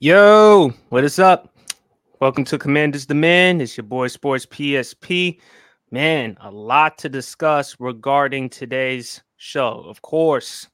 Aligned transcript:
Yo, 0.00 0.72
what 0.90 1.02
is 1.02 1.18
up? 1.18 1.52
Welcome 2.20 2.44
to 2.44 2.56
Commanders 2.56 3.04
Demand. 3.04 3.60
It's 3.60 3.76
your 3.76 3.82
boy 3.82 4.06
Sports 4.06 4.46
PSP. 4.46 5.40
Man, 5.90 6.36
a 6.40 6.52
lot 6.52 6.98
to 6.98 7.08
discuss 7.08 7.74
regarding 7.80 8.48
today's 8.48 9.20
show. 9.38 9.82
Of 9.88 10.00
course, 10.00 10.68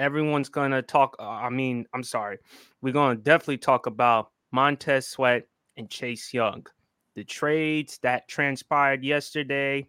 everyone's 0.00 0.48
going 0.48 0.72
to 0.72 0.82
talk. 0.82 1.14
Uh, 1.20 1.22
I 1.22 1.50
mean, 1.50 1.86
I'm 1.94 2.02
sorry. 2.02 2.38
We're 2.82 2.92
going 2.92 3.16
to 3.16 3.22
definitely 3.22 3.58
talk 3.58 3.86
about 3.86 4.32
Montez 4.50 5.06
Sweat 5.06 5.46
and 5.76 5.88
Chase 5.88 6.34
Young. 6.34 6.66
The 7.14 7.22
trades 7.22 8.00
that 8.02 8.26
transpired 8.26 9.04
yesterday. 9.04 9.86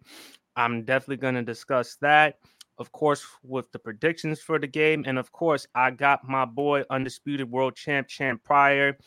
I'm 0.54 0.84
definitely 0.84 1.16
going 1.16 1.34
to 1.34 1.42
discuss 1.42 1.96
that 2.02 2.38
of 2.78 2.92
course, 2.92 3.24
with 3.42 3.70
the 3.72 3.78
predictions 3.78 4.40
for 4.40 4.58
the 4.58 4.66
game. 4.66 5.04
And 5.06 5.18
of 5.18 5.32
course, 5.32 5.66
I 5.74 5.90
got 5.90 6.28
my 6.28 6.44
boy, 6.44 6.84
Undisputed 6.90 7.50
World 7.50 7.76
Champ, 7.76 8.08
Champ 8.08 8.42
Pryor, 8.44 8.98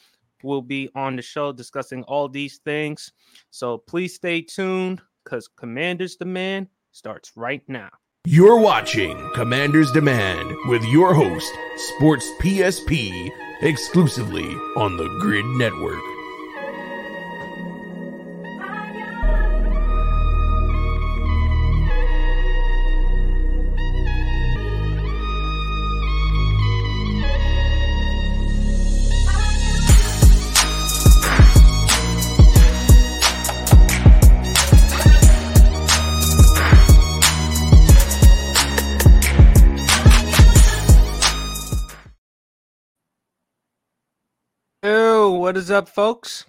will 0.44 0.62
be 0.62 0.90
on 0.96 1.16
the 1.16 1.22
show 1.22 1.52
discussing 1.52 2.04
all 2.04 2.28
these 2.28 2.58
things. 2.60 3.12
So 3.50 3.78
please 3.78 4.16
stay 4.16 4.42
tuned 4.42 5.02
because 5.24 5.48
Commanders 5.48 6.16
Demand 6.16 6.68
starts 6.92 7.32
right 7.36 7.62
now. 7.68 7.90
You're 8.26 8.60
watching 8.60 9.18
Commanders 9.34 9.92
Demand 9.92 10.56
with 10.68 10.84
your 10.86 11.14
host, 11.14 11.52
Sports 11.96 12.30
PSP, 12.42 13.30
exclusively 13.62 14.46
on 14.78 14.98
the 14.98 15.06
GRYD 15.24 15.58
Network. 15.58 16.11
What 45.52 45.58
is 45.58 45.70
up, 45.70 45.90
folks? 45.90 46.46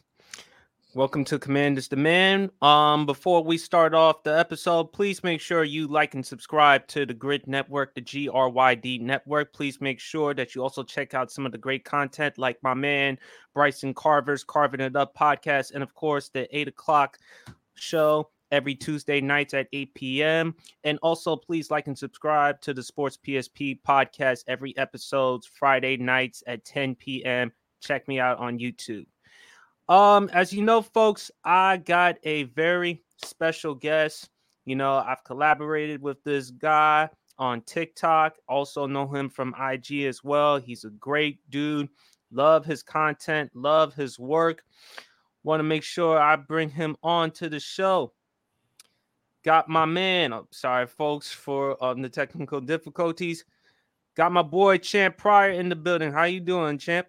Welcome 0.94 1.24
to 1.24 1.36
command 1.36 1.74
Commanders 1.74 1.88
Demand. 1.88 2.50
Um, 2.62 3.04
before 3.04 3.42
we 3.42 3.58
start 3.58 3.94
off 3.94 4.22
the 4.22 4.38
episode, 4.38 4.92
please 4.92 5.24
make 5.24 5.40
sure 5.40 5.64
you 5.64 5.88
like 5.88 6.14
and 6.14 6.24
subscribe 6.24 6.86
to 6.86 7.04
the 7.04 7.12
GRYD 7.12 7.48
Network, 7.48 7.96
the 7.96 8.00
GRYD 8.00 9.00
Network. 9.00 9.52
Please 9.52 9.80
make 9.80 9.98
sure 9.98 10.34
that 10.34 10.54
you 10.54 10.62
also 10.62 10.84
check 10.84 11.14
out 11.14 11.32
some 11.32 11.44
of 11.44 11.50
the 11.50 11.58
great 11.58 11.84
content, 11.84 12.38
like 12.38 12.62
my 12.62 12.74
man 12.74 13.18
Bryson 13.54 13.92
Carver's 13.92 14.44
Carving 14.44 14.78
It 14.78 14.94
Up 14.94 15.16
podcast, 15.16 15.72
and 15.74 15.82
of 15.82 15.92
course 15.96 16.28
the 16.28 16.46
eight 16.56 16.68
o'clock 16.68 17.18
show 17.74 18.30
every 18.52 18.76
Tuesday 18.76 19.20
nights 19.20 19.52
at 19.52 19.66
8 19.72 19.94
p.m. 19.94 20.54
And 20.84 21.00
also, 21.02 21.34
please 21.34 21.72
like 21.72 21.88
and 21.88 21.98
subscribe 21.98 22.60
to 22.60 22.72
the 22.72 22.84
Sports 22.84 23.18
PSP 23.26 23.80
podcast 23.82 24.44
every 24.46 24.76
episodes 24.76 25.50
Friday 25.52 25.96
nights 25.96 26.44
at 26.46 26.64
10 26.64 26.94
p.m 26.94 27.50
check 27.82 28.08
me 28.08 28.18
out 28.18 28.38
on 28.38 28.58
YouTube. 28.58 29.06
Um, 29.88 30.30
as 30.32 30.52
you 30.52 30.62
know, 30.62 30.80
folks, 30.80 31.30
I 31.44 31.76
got 31.76 32.16
a 32.22 32.44
very 32.44 33.02
special 33.22 33.74
guest. 33.74 34.30
You 34.64 34.76
know, 34.76 34.94
I've 34.94 35.24
collaborated 35.24 36.00
with 36.00 36.22
this 36.24 36.50
guy 36.50 37.10
on 37.38 37.62
TikTok, 37.62 38.36
also 38.48 38.86
know 38.86 39.08
him 39.08 39.28
from 39.28 39.54
IG 39.60 40.04
as 40.04 40.22
well. 40.22 40.58
He's 40.58 40.84
a 40.84 40.90
great 40.90 41.38
dude. 41.50 41.88
Love 42.30 42.64
his 42.64 42.82
content, 42.82 43.50
love 43.54 43.94
his 43.94 44.18
work. 44.18 44.62
Want 45.42 45.58
to 45.58 45.64
make 45.64 45.82
sure 45.82 46.18
I 46.18 46.36
bring 46.36 46.70
him 46.70 46.96
on 47.02 47.32
to 47.32 47.48
the 47.48 47.60
show. 47.60 48.12
Got 49.44 49.68
my 49.68 49.84
man. 49.84 50.32
Oh, 50.32 50.46
sorry, 50.52 50.86
folks, 50.86 51.32
for 51.32 51.82
um, 51.84 52.00
the 52.00 52.08
technical 52.08 52.60
difficulties. 52.60 53.44
Got 54.14 54.30
my 54.30 54.42
boy 54.42 54.78
Champ 54.78 55.16
Pryor 55.16 55.50
in 55.50 55.68
the 55.68 55.76
building. 55.76 56.12
How 56.12 56.24
you 56.24 56.38
doing, 56.38 56.78
Champ? 56.78 57.08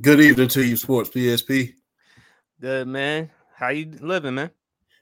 Good 0.00 0.20
evening 0.20 0.48
to 0.48 0.64
you, 0.64 0.76
Sports 0.76 1.10
PSP. 1.10 1.74
Good 2.60 2.86
man. 2.86 3.30
How 3.56 3.70
you 3.70 3.90
living, 4.00 4.36
man? 4.36 4.50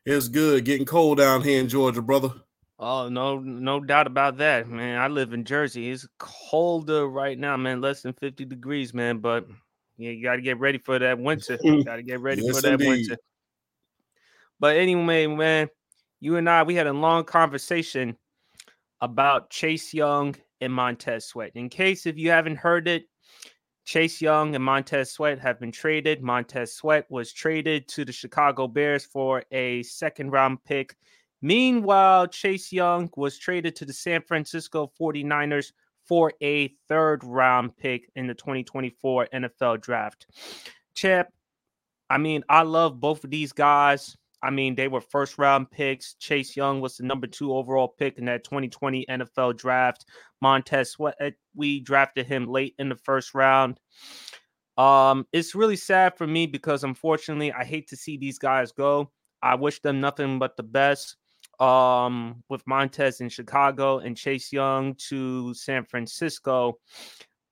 It's 0.06 0.28
good. 0.28 0.64
Getting 0.64 0.86
cold 0.86 1.18
down 1.18 1.42
here 1.42 1.60
in 1.60 1.68
Georgia, 1.68 2.00
brother. 2.00 2.30
Oh 2.78 3.08
no, 3.08 3.38
no 3.38 3.80
doubt 3.80 4.06
about 4.06 4.38
that, 4.38 4.68
man. 4.68 4.98
I 4.98 5.08
live 5.08 5.32
in 5.32 5.44
Jersey. 5.44 5.90
It's 5.90 6.06
colder 6.18 7.08
right 7.08 7.38
now, 7.38 7.56
man. 7.56 7.80
Less 7.80 8.02
than 8.02 8.14
fifty 8.14 8.44
degrees, 8.44 8.94
man. 8.94 9.18
But 9.18 9.46
yeah, 9.98 10.12
you 10.12 10.22
got 10.22 10.36
to 10.36 10.42
get 10.42 10.58
ready 10.58 10.78
for 10.78 10.98
that 10.98 11.18
winter. 11.18 11.58
You 11.64 11.84
got 11.84 11.96
to 11.96 12.02
get 12.02 12.20
ready 12.20 12.42
yes, 12.42 12.56
for 12.56 12.62
that 12.62 12.72
indeed. 12.74 12.88
winter. 12.88 13.16
But 14.60 14.76
anyway, 14.76 15.26
man, 15.26 15.68
you 16.20 16.36
and 16.36 16.48
I, 16.48 16.62
we 16.62 16.74
had 16.74 16.86
a 16.86 16.92
long 16.92 17.24
conversation 17.24 18.16
about 19.00 19.50
Chase 19.50 19.92
Young 19.92 20.36
and 20.60 20.72
Montez 20.72 21.26
Sweat. 21.26 21.52
In 21.54 21.68
case 21.68 22.06
if 22.06 22.16
you 22.16 22.30
haven't 22.30 22.56
heard 22.56 22.88
it, 22.88 23.04
Chase 23.86 24.20
Young 24.20 24.56
and 24.56 24.64
Montez 24.64 25.12
Sweat 25.12 25.38
have 25.38 25.60
been 25.60 25.70
traded. 25.70 26.20
Montez 26.20 26.74
Sweat 26.74 27.08
was 27.08 27.32
traded 27.32 27.86
to 27.88 28.04
the 28.04 28.12
Chicago 28.12 28.66
Bears 28.66 29.04
for 29.04 29.44
a 29.52 29.84
second 29.84 30.30
round 30.30 30.62
pick. 30.64 30.96
Meanwhile, 31.40 32.26
Chase 32.26 32.72
Young 32.72 33.08
was 33.16 33.38
traded 33.38 33.76
to 33.76 33.84
the 33.84 33.92
San 33.92 34.22
Francisco 34.22 34.90
49ers 35.00 35.70
for 36.04 36.32
a 36.42 36.74
third 36.88 37.22
round 37.22 37.76
pick 37.76 38.10
in 38.16 38.26
the 38.26 38.34
2024 38.34 39.28
NFL 39.32 39.80
draft. 39.82 40.26
Chip, 40.94 41.28
I 42.10 42.18
mean, 42.18 42.42
I 42.48 42.62
love 42.62 42.98
both 42.98 43.22
of 43.22 43.30
these 43.30 43.52
guys. 43.52 44.16
I 44.42 44.50
mean, 44.50 44.74
they 44.74 44.88
were 44.88 45.00
first 45.00 45.38
round 45.38 45.70
picks. 45.70 46.14
Chase 46.14 46.56
Young 46.56 46.80
was 46.80 46.96
the 46.96 47.04
number 47.04 47.26
two 47.26 47.54
overall 47.54 47.88
pick 47.88 48.18
in 48.18 48.26
that 48.26 48.44
2020 48.44 49.06
NFL 49.08 49.56
draft. 49.56 50.04
Montez 50.40 50.96
we 51.54 51.80
drafted 51.80 52.26
him 52.26 52.46
late 52.46 52.74
in 52.78 52.88
the 52.88 52.96
first 52.96 53.34
round. 53.34 53.80
Um, 54.76 55.26
it's 55.32 55.54
really 55.54 55.76
sad 55.76 56.16
for 56.18 56.26
me 56.26 56.46
because 56.46 56.84
unfortunately, 56.84 57.52
I 57.52 57.64
hate 57.64 57.88
to 57.88 57.96
see 57.96 58.18
these 58.18 58.38
guys 58.38 58.72
go. 58.72 59.10
I 59.42 59.54
wish 59.54 59.80
them 59.80 60.00
nothing 60.00 60.38
but 60.38 60.56
the 60.56 60.62
best. 60.62 61.16
Um, 61.58 62.42
with 62.50 62.66
Montez 62.66 63.22
in 63.22 63.30
Chicago 63.30 63.98
and 63.98 64.14
Chase 64.14 64.52
Young 64.52 64.94
to 65.08 65.54
San 65.54 65.86
Francisco. 65.86 66.78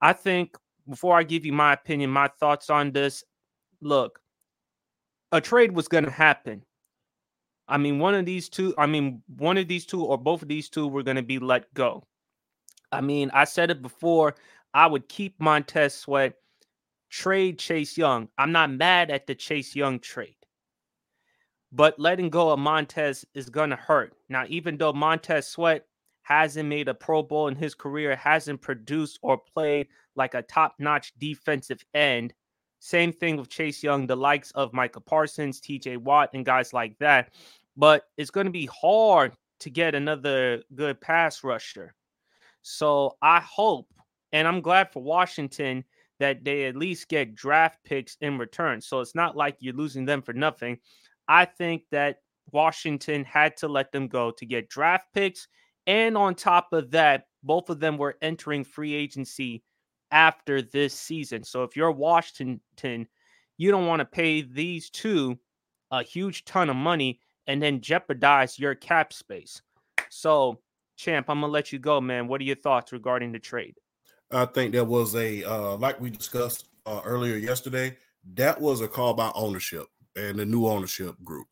I 0.03 0.13
think 0.13 0.59
before 0.87 1.17
I 1.17 1.23
give 1.23 1.47
you 1.47 1.55
my 1.55 1.73
opinion, 1.73 2.11
my 2.11 2.29
thoughts 2.39 2.69
on 2.69 2.93
this, 2.93 3.25
look, 3.81 4.21
a 5.33 5.41
trade 5.41 5.73
was 5.73 5.89
going 5.89 6.05
to 6.05 6.11
happen. 6.11 6.63
I 7.67 7.79
mean, 7.79 7.99
one 7.99 8.15
of 8.15 8.27
these 8.27 8.49
two, 8.49 8.75
I 8.77 8.87
mean, 8.87 9.23
one 9.37 9.57
of 9.57 9.69
these 9.69 9.87
two 9.87 10.05
or 10.05 10.19
both 10.19 10.43
of 10.43 10.49
these 10.49 10.69
two 10.69 10.87
were 10.87 11.03
going 11.03 11.17
to 11.17 11.23
be 11.23 11.39
let 11.39 11.73
go. 11.75 12.05
I 12.93 13.01
mean, 13.01 13.31
I 13.33 13.45
said 13.45 13.71
it 13.71 13.83
before, 13.83 14.35
I 14.75 14.87
would 14.87 15.09
keep 15.09 15.41
Montez 15.41 15.95
Sweat, 15.95 16.35
trade 17.11 17.59
Chase 17.59 17.97
Young. 17.97 18.29
I'm 18.39 18.53
not 18.53 18.71
mad 18.71 19.11
at 19.11 19.27
the 19.27 19.35
Chase 19.35 19.75
Young 19.75 19.99
trade. 19.99 20.37
But 21.73 21.99
letting 21.99 22.31
go 22.31 22.51
of 22.51 22.59
Montez 22.59 23.25
is 23.35 23.51
going 23.51 23.71
to 23.71 23.77
hurt. 23.77 24.15
Now, 24.29 24.45
even 24.49 24.77
though 24.77 24.93
Montez 24.93 25.49
Sweat 25.49 25.87
hasn't 26.23 26.69
made 26.69 26.89
a 26.89 26.95
Pro 26.95 27.23
Bowl 27.23 27.49
in 27.49 27.57
his 27.57 27.75
career, 27.75 28.15
hasn't 28.15 28.61
produced 28.61 29.19
or 29.23 29.39
played 29.39 29.89
like 30.17 30.35
a 30.35 30.43
top 30.43 30.75
notch 30.79 31.13
defensive 31.19 31.85
end, 31.95 32.33
same 32.85 33.15
thing 33.15 33.39
with 33.39 33.49
Chase 33.49 33.83
Young, 33.83 34.07
the 34.07 34.15
likes 34.15 34.51
of 34.51 34.75
Micah 34.75 35.01
Parsons, 35.01 35.59
TJ 35.59 35.97
Watt, 35.97 36.29
and 36.35 36.45
guys 36.45 36.75
like 36.75 36.99
that. 36.99 37.33
But 37.79 38.03
it's 38.19 38.31
going 38.31 38.45
to 38.45 38.51
be 38.53 38.67
hard 38.67 39.33
to 39.61 39.71
get 39.71 39.95
another 39.95 40.63
good 40.75 41.01
pass 41.01 41.43
rusher. 41.43 41.95
So 42.61 43.17
I 43.23 43.41
hope, 43.41 43.89
and 44.33 44.47
I'm 44.47 44.61
glad 44.61 44.93
for 44.93 45.03
Washington 45.03 45.83
that 46.19 46.45
they 46.45 46.67
at 46.67 46.77
least 46.77 47.09
get 47.09 47.35
draft 47.35 47.79
picks 47.85 48.19
in 48.21 48.37
return. 48.37 48.83
So 48.83 49.01
it's 49.01 49.15
not 49.15 49.35
like 49.35 49.57
you're 49.61 49.73
losing 49.73 50.05
them 50.05 50.21
for 50.21 50.35
nothing. 50.35 50.77
I 51.27 51.47
think 51.47 51.85
that 51.91 52.19
Washington 52.53 53.25
had 53.25 53.57
to 53.57 53.67
let 53.67 53.93
them 53.93 54.09
go 54.09 54.31
to 54.33 54.45
get 54.45 54.69
draft 54.69 55.07
picks. 55.15 55.49
And 55.87 56.19
on 56.19 56.35
top 56.35 56.75
of 56.75 56.91
that, 56.91 57.29
both 57.43 57.71
of 57.71 57.81
them 57.81 57.97
were 57.97 58.19
entering 58.21 58.63
free 58.63 58.93
agency 58.93 59.63
after 60.11 60.63
this 60.63 60.95
season. 60.95 61.45
So 61.45 61.63
if 61.63 61.77
you're 61.77 61.93
Washington, 61.93 63.09
you 63.57 63.71
don't 63.71 63.87
want 63.87 64.01
to 64.01 64.05
pay 64.05 64.43
these 64.43 64.91
two 64.91 65.39
a 65.91 66.03
huge 66.03 66.45
ton 66.45 66.71
of 66.71 66.77
money 66.77 67.21
and 67.47 67.63
then 67.63 67.81
jeopardize 67.81 68.59
your 68.59 68.75
cap 68.75 69.13
space. 69.13 69.63
So, 70.11 70.61
champ, 70.97 71.29
I'm 71.29 71.41
gonna 71.41 71.53
let 71.53 71.73
you 71.73 71.79
go, 71.79 72.01
man. 72.01 72.27
What 72.27 72.41
are 72.41 72.45
your 72.45 72.57
thoughts 72.57 72.93
regarding 72.93 73.33
the 73.33 73.39
trade? 73.39 73.77
I 74.31 74.47
think 74.47 74.73
that 74.73 74.85
was 74.85 75.15
a 75.15 75.45
uh, 75.45 75.77
like 75.77 76.01
we 76.01 76.11
discussed 76.11 76.69
uh, 76.87 77.01
earlier 77.05 77.37
yesterday. 77.37 77.97
That 78.35 78.61
was 78.61 78.81
a 78.81 78.89
call 78.89 79.15
by 79.15 79.31
ownership 79.35 79.87
and 80.17 80.39
the 80.39 80.47
new 80.47 80.67
ownership 80.67 81.17
group, 81.23 81.47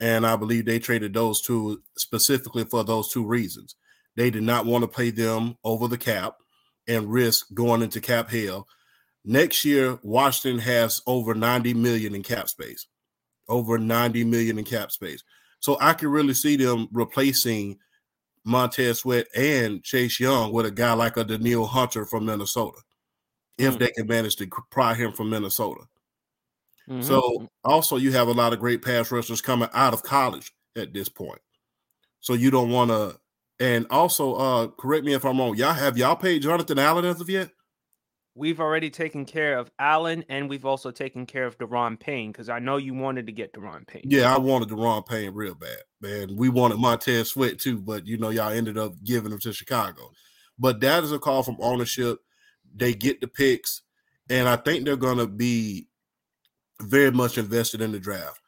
and 0.00 0.26
I 0.26 0.36
believe 0.36 0.64
they 0.64 0.78
traded 0.78 1.14
those 1.14 1.40
two 1.40 1.82
specifically 1.96 2.64
for 2.64 2.84
those 2.84 3.10
two 3.10 3.26
reasons. 3.26 3.76
They 4.14 4.30
did 4.30 4.42
not 4.42 4.66
want 4.66 4.82
to 4.82 4.88
pay 4.88 5.10
them 5.10 5.56
over 5.64 5.88
the 5.88 5.98
cap 5.98 6.34
and 6.88 7.10
risk 7.12 7.46
going 7.54 7.82
into 7.82 8.00
cap 8.00 8.30
hell. 8.30 8.66
Next 9.24 9.64
year, 9.64 9.98
Washington 10.02 10.60
has 10.60 11.00
over 11.06 11.34
90 11.34 11.74
million 11.74 12.14
in 12.14 12.22
cap 12.22 12.48
space. 12.48 12.86
Over 13.48 13.78
90 13.78 14.24
million 14.24 14.58
in 14.58 14.64
cap 14.64 14.90
space. 14.90 15.22
So 15.60 15.76
I 15.80 15.92
can 15.94 16.08
really 16.08 16.34
see 16.34 16.56
them 16.56 16.88
replacing 16.92 17.78
Montez 18.44 19.00
Sweat 19.00 19.26
and 19.36 19.82
Chase 19.82 20.18
Young 20.18 20.52
with 20.52 20.66
a 20.66 20.70
guy 20.70 20.92
like 20.92 21.16
a 21.16 21.24
Danielle 21.24 21.66
Hunter 21.66 22.04
from 22.04 22.26
Minnesota, 22.26 22.78
if 23.58 23.74
mm. 23.74 23.78
they 23.78 23.90
can 23.90 24.06
manage 24.06 24.36
to 24.36 24.48
pry 24.70 24.94
him 24.94 25.12
from 25.12 25.30
Minnesota. 25.30 25.82
Mm-hmm. 26.88 27.02
So 27.02 27.48
also 27.64 27.96
you 27.96 28.12
have 28.12 28.28
a 28.28 28.32
lot 28.32 28.52
of 28.52 28.58
great 28.58 28.82
pass 28.82 29.12
rushers 29.12 29.40
coming 29.40 29.68
out 29.72 29.94
of 29.94 30.02
college 30.02 30.52
at 30.76 30.92
this 30.92 31.08
point. 31.08 31.40
So 32.20 32.34
you 32.34 32.50
don't 32.50 32.70
want 32.70 32.90
to. 32.90 33.18
And 33.62 33.86
also, 33.90 34.34
uh 34.34 34.66
correct 34.66 35.04
me 35.04 35.12
if 35.14 35.24
I'm 35.24 35.38
wrong. 35.38 35.54
Y'all 35.54 35.72
have 35.72 35.96
y'all 35.96 36.16
paid 36.16 36.42
Jonathan 36.42 36.80
Allen 36.80 37.04
as 37.04 37.20
of 37.20 37.30
yet? 37.30 37.50
We've 38.34 38.58
already 38.58 38.90
taken 38.90 39.24
care 39.24 39.56
of 39.56 39.70
Allen, 39.78 40.24
and 40.28 40.48
we've 40.48 40.64
also 40.64 40.90
taken 40.90 41.26
care 41.26 41.44
of 41.44 41.58
Daron 41.58 42.00
Payne 42.00 42.32
because 42.32 42.48
I 42.48 42.58
know 42.58 42.76
you 42.78 42.92
wanted 42.92 43.26
to 43.26 43.32
get 43.32 43.52
Daron 43.52 43.86
Payne. 43.86 44.02
Yeah, 44.04 44.34
I 44.34 44.38
wanted 44.38 44.68
Daron 44.68 45.06
Payne 45.06 45.32
real 45.32 45.54
bad, 45.54 45.78
man. 46.00 46.34
We 46.36 46.48
wanted 46.48 46.78
Montez 46.78 47.30
Sweat 47.30 47.60
too, 47.60 47.78
but 47.78 48.04
you 48.04 48.18
know, 48.18 48.30
y'all 48.30 48.50
ended 48.50 48.78
up 48.78 48.94
giving 49.04 49.30
him 49.30 49.38
to 49.40 49.52
Chicago. 49.52 50.10
But 50.58 50.80
that 50.80 51.04
is 51.04 51.12
a 51.12 51.20
call 51.20 51.44
from 51.44 51.56
ownership. 51.60 52.18
They 52.74 52.94
get 52.94 53.20
the 53.20 53.28
picks, 53.28 53.82
and 54.28 54.48
I 54.48 54.56
think 54.56 54.86
they're 54.86 54.96
gonna 54.96 55.28
be 55.28 55.86
very 56.80 57.12
much 57.12 57.38
invested 57.38 57.80
in 57.80 57.92
the 57.92 58.00
draft. 58.00 58.40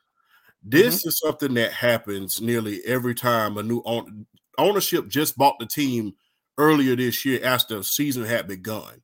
This 0.65 1.01
mm-hmm. 1.01 1.09
is 1.09 1.21
something 1.21 1.55
that 1.55 1.73
happens 1.73 2.41
nearly 2.41 2.81
every 2.87 3.15
time 3.15 3.59
a 3.59 3.63
new 3.63 3.83
own, 3.85 4.27
ownership 4.59 5.09
just 5.09 5.37
bought 5.37 5.59
the 5.59 5.67
team 5.67 6.15
earlier 6.59 6.97
this 6.97 7.25
year 7.25 7.41
after 7.45 7.79
the 7.79 7.85
season 7.85 8.25
had 8.25 8.47
begun. 8.47 9.03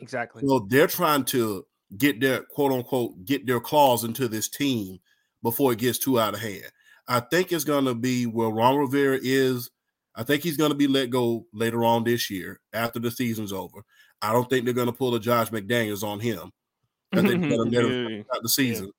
Exactly. 0.00 0.46
So 0.46 0.66
they're 0.68 0.86
trying 0.86 1.24
to 1.26 1.66
get 1.96 2.20
their 2.20 2.42
quote 2.42 2.72
unquote 2.72 3.24
get 3.24 3.46
their 3.46 3.60
claws 3.60 4.04
into 4.04 4.28
this 4.28 4.48
team 4.48 4.98
before 5.42 5.72
it 5.72 5.78
gets 5.78 5.98
too 5.98 6.20
out 6.20 6.34
of 6.34 6.40
hand. 6.40 6.70
I 7.08 7.20
think 7.20 7.52
it's 7.52 7.64
going 7.64 7.86
to 7.86 7.94
be 7.94 8.26
where 8.26 8.48
Ron 8.48 8.76
Rivera 8.76 9.18
is. 9.20 9.70
I 10.14 10.22
think 10.22 10.42
he's 10.42 10.56
going 10.56 10.70
to 10.70 10.76
be 10.76 10.86
let 10.86 11.10
go 11.10 11.46
later 11.52 11.84
on 11.84 12.04
this 12.04 12.30
year 12.30 12.60
after 12.72 12.98
the 12.98 13.10
season's 13.10 13.52
over. 13.52 13.82
I 14.22 14.32
don't 14.32 14.48
think 14.48 14.64
they're 14.64 14.74
going 14.74 14.86
to 14.86 14.92
pull 14.92 15.14
a 15.14 15.20
Josh 15.20 15.50
McDaniels 15.50 16.02
on 16.02 16.20
him. 16.20 16.52
I 17.12 17.22
think 17.22 17.28
they're 17.40 17.50
going 17.50 17.70
to 17.70 17.78
let 17.78 17.90
him 17.90 18.24
out 18.34 18.42
the 18.42 18.48
season. 18.48 18.86
Yeah. 18.86 18.92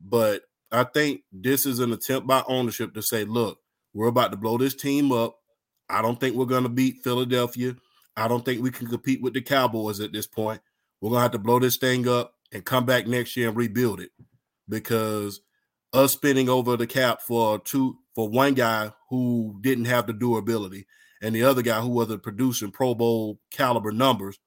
But 0.00 0.42
I 0.70 0.84
think 0.84 1.22
this 1.32 1.66
is 1.66 1.80
an 1.80 1.92
attempt 1.92 2.26
by 2.26 2.42
ownership 2.46 2.94
to 2.94 3.02
say, 3.02 3.24
look, 3.24 3.58
we're 3.94 4.08
about 4.08 4.30
to 4.32 4.36
blow 4.36 4.58
this 4.58 4.74
team 4.74 5.12
up. 5.12 5.38
I 5.88 6.02
don't 6.02 6.20
think 6.20 6.36
we're 6.36 6.44
going 6.44 6.64
to 6.64 6.68
beat 6.68 7.02
Philadelphia. 7.02 7.74
I 8.16 8.26
don't 8.26 8.44
think 8.44 8.60
we 8.60 8.70
can 8.70 8.88
compete 8.88 9.22
with 9.22 9.34
the 9.34 9.40
Cowboys 9.40 10.00
at 10.00 10.12
this 10.12 10.26
point. 10.26 10.60
We're 11.00 11.10
gonna 11.10 11.22
have 11.22 11.30
to 11.32 11.38
blow 11.38 11.60
this 11.60 11.76
thing 11.76 12.08
up 12.08 12.34
and 12.52 12.64
come 12.64 12.84
back 12.84 13.06
next 13.06 13.36
year 13.36 13.48
and 13.48 13.56
rebuild 13.56 14.00
it 14.00 14.10
because 14.68 15.40
us 15.92 16.12
spending 16.12 16.48
over 16.48 16.76
the 16.76 16.86
cap 16.86 17.22
for 17.22 17.60
two 17.60 17.98
for 18.14 18.28
one 18.28 18.54
guy 18.54 18.92
who 19.08 19.56
didn't 19.60 19.84
have 19.84 20.08
the 20.08 20.12
durability 20.12 20.86
and 21.22 21.34
the 21.34 21.44
other 21.44 21.62
guy 21.62 21.80
who 21.80 21.88
wasn't 21.88 22.22
producing 22.22 22.72
Pro 22.72 22.94
Bowl 22.94 23.38
caliber 23.52 23.92
numbers 23.92 24.38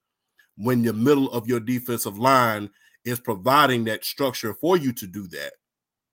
when 0.57 0.81
the 0.81 0.93
middle 0.93 1.31
of 1.31 1.47
your 1.47 1.61
defensive 1.61 2.17
line 2.17 2.69
is 3.05 3.19
providing 3.19 3.85
that 3.85 4.03
structure 4.03 4.53
for 4.53 4.77
you 4.77 4.91
to 4.93 5.07
do 5.07 5.27
that. 5.27 5.53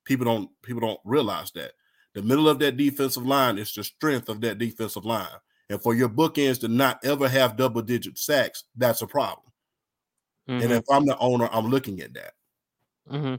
People 0.05 0.25
don't 0.25 0.49
people 0.63 0.81
don't 0.81 0.99
realize 1.03 1.51
that. 1.51 1.73
The 2.15 2.21
middle 2.21 2.49
of 2.49 2.59
that 2.59 2.77
defensive 2.77 3.25
line 3.25 3.57
is 3.57 3.73
the 3.73 3.83
strength 3.83 4.29
of 4.29 4.41
that 4.41 4.57
defensive 4.57 5.05
line. 5.05 5.27
And 5.69 5.81
for 5.81 5.93
your 5.93 6.09
bookends 6.09 6.59
to 6.61 6.67
not 6.67 6.99
ever 7.03 7.29
have 7.29 7.55
double 7.55 7.81
digit 7.81 8.17
sacks, 8.17 8.63
that's 8.75 9.01
a 9.01 9.07
problem. 9.07 9.45
Mm-hmm. 10.49 10.63
And 10.63 10.71
if 10.73 10.83
I'm 10.89 11.05
the 11.05 11.17
owner, 11.19 11.47
I'm 11.51 11.67
looking 11.67 12.01
at 12.01 12.13
that. 12.15 12.33
Mm-hmm. 13.11 13.35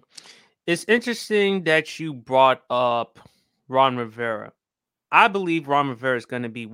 It's 0.66 0.84
interesting 0.86 1.64
that 1.64 1.98
you 1.98 2.14
brought 2.14 2.62
up 2.70 3.18
Ron 3.68 3.96
Rivera. 3.96 4.52
I 5.10 5.26
believe 5.26 5.66
Ron 5.66 5.88
Rivera 5.88 6.16
is 6.16 6.26
going 6.26 6.44
to 6.44 6.48
be 6.48 6.70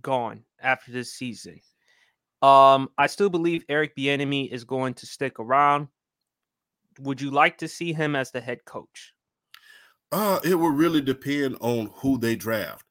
gone 0.00 0.44
after 0.62 0.92
this 0.92 1.12
season. 1.12 1.60
Um, 2.42 2.90
I 2.96 3.08
still 3.08 3.28
believe 3.28 3.64
Eric 3.68 3.96
Bieniemy 3.96 4.50
is 4.52 4.62
going 4.62 4.94
to 4.94 5.06
stick 5.06 5.40
around. 5.40 5.88
Would 7.00 7.20
you 7.20 7.30
like 7.30 7.58
to 7.58 7.68
see 7.68 7.92
him 7.92 8.14
as 8.14 8.30
the 8.30 8.40
head 8.40 8.64
coach? 8.64 9.12
Uh, 10.12 10.40
it 10.42 10.54
will 10.54 10.70
really 10.70 11.00
depend 11.00 11.56
on 11.60 11.90
who 11.94 12.18
they 12.18 12.34
draft. 12.34 12.84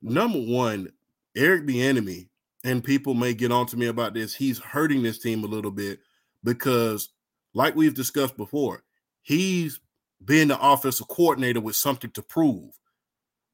Number 0.00 0.40
one, 0.40 0.90
Eric 1.36 1.66
Bieniemy, 1.66 2.28
and 2.64 2.82
people 2.82 3.14
may 3.14 3.34
get 3.34 3.52
on 3.52 3.66
to 3.66 3.76
me 3.76 3.86
about 3.86 4.14
this. 4.14 4.34
He's 4.34 4.58
hurting 4.58 5.02
this 5.02 5.18
team 5.18 5.44
a 5.44 5.48
little 5.48 5.70
bit 5.70 6.00
because, 6.44 7.10
like 7.54 7.76
we've 7.76 7.94
discussed 7.94 8.36
before, 8.36 8.82
he's 9.20 9.80
being 10.24 10.48
the 10.48 10.58
offensive 10.60 11.08
coordinator 11.08 11.60
with 11.60 11.76
something 11.76 12.10
to 12.12 12.22
prove, 12.22 12.70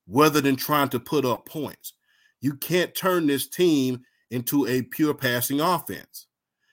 rather 0.06 0.40
than 0.40 0.56
trying 0.56 0.88
to 0.90 1.00
put 1.00 1.24
up 1.24 1.46
points. 1.46 1.94
You 2.40 2.54
can't 2.54 2.94
turn 2.94 3.26
this 3.26 3.48
team 3.48 4.02
into 4.30 4.66
a 4.66 4.82
pure 4.82 5.14
passing 5.14 5.60
offense. 5.60 6.26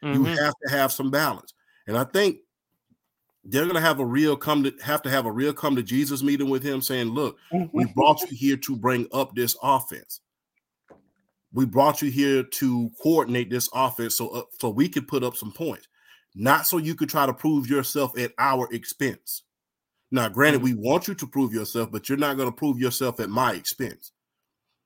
Mm-hmm. 0.04 0.26
You 0.26 0.36
have 0.36 0.54
to 0.66 0.72
have 0.72 0.92
some 0.92 1.10
balance, 1.10 1.54
and 1.88 1.98
I 1.98 2.04
think 2.04 2.38
they're 3.46 3.64
going 3.64 3.76
to 3.76 3.82
have 3.82 4.00
a 4.00 4.06
real 4.06 4.36
come 4.36 4.64
to 4.64 4.74
have 4.84 5.02
to 5.04 5.10
have 5.10 5.26
a 5.26 5.32
real 5.32 5.54
come 5.54 5.76
to 5.76 5.84
Jesus 5.84 6.24
meeting 6.24 6.50
with 6.50 6.64
him, 6.64 6.82
saying, 6.82 7.10
"Look, 7.10 7.38
we 7.72 7.86
brought 7.94 8.22
you 8.22 8.36
here 8.36 8.58
to 8.58 8.76
bring 8.76 9.08
up 9.14 9.36
this 9.36 9.56
offense." 9.62 10.22
we 11.56 11.66
brought 11.66 12.02
you 12.02 12.12
here 12.12 12.44
to 12.44 12.92
coordinate 13.02 13.50
this 13.50 13.70
offense 13.74 14.18
so 14.18 14.28
uh, 14.30 14.42
so 14.60 14.70
we 14.70 14.90
could 14.90 15.08
put 15.08 15.24
up 15.24 15.36
some 15.36 15.54
points, 15.54 15.88
not 16.36 16.68
so 16.68 16.78
you 16.78 16.94
could 16.94 17.10
try 17.10 17.26
to 17.26 17.34
prove 17.34 17.68
yourself 17.68 18.16
at 18.20 18.34
our 18.38 18.72
expense. 18.72 19.44
Now, 20.12 20.28
granted, 20.28 20.62
mm-hmm. 20.62 20.76
we 20.76 20.90
want 20.90 21.08
you 21.08 21.16
to 21.16 21.28
prove 21.28 21.54
yourself, 21.54 21.92
but 21.92 22.08
you're 22.08 22.18
not 22.18 22.38
going 22.38 22.50
to 22.50 22.56
prove 22.56 22.78
yourself 22.78 23.20
at 23.20 23.30
my 23.30 23.54
expense. 23.54 24.12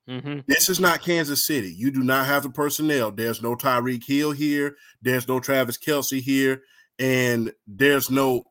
Mm-hmm. 0.08 0.40
This 0.48 0.70
is 0.70 0.80
not 0.80 1.02
Kansas 1.02 1.46
City. 1.46 1.74
You 1.76 1.92
do 1.92 2.04
not 2.04 2.28
have 2.28 2.44
the 2.44 2.50
personnel. 2.50 3.12
There's 3.12 3.42
no 3.42 3.56
Tyreek 3.56 4.06
Hill 4.06 4.32
here. 4.32 4.76
There's 5.02 5.28
no 5.28 5.40
Travis 5.40 5.78
Kelce 5.78 6.22
here, 6.22 6.62
and 7.00 7.52
there's 7.68 8.10
no 8.10 8.44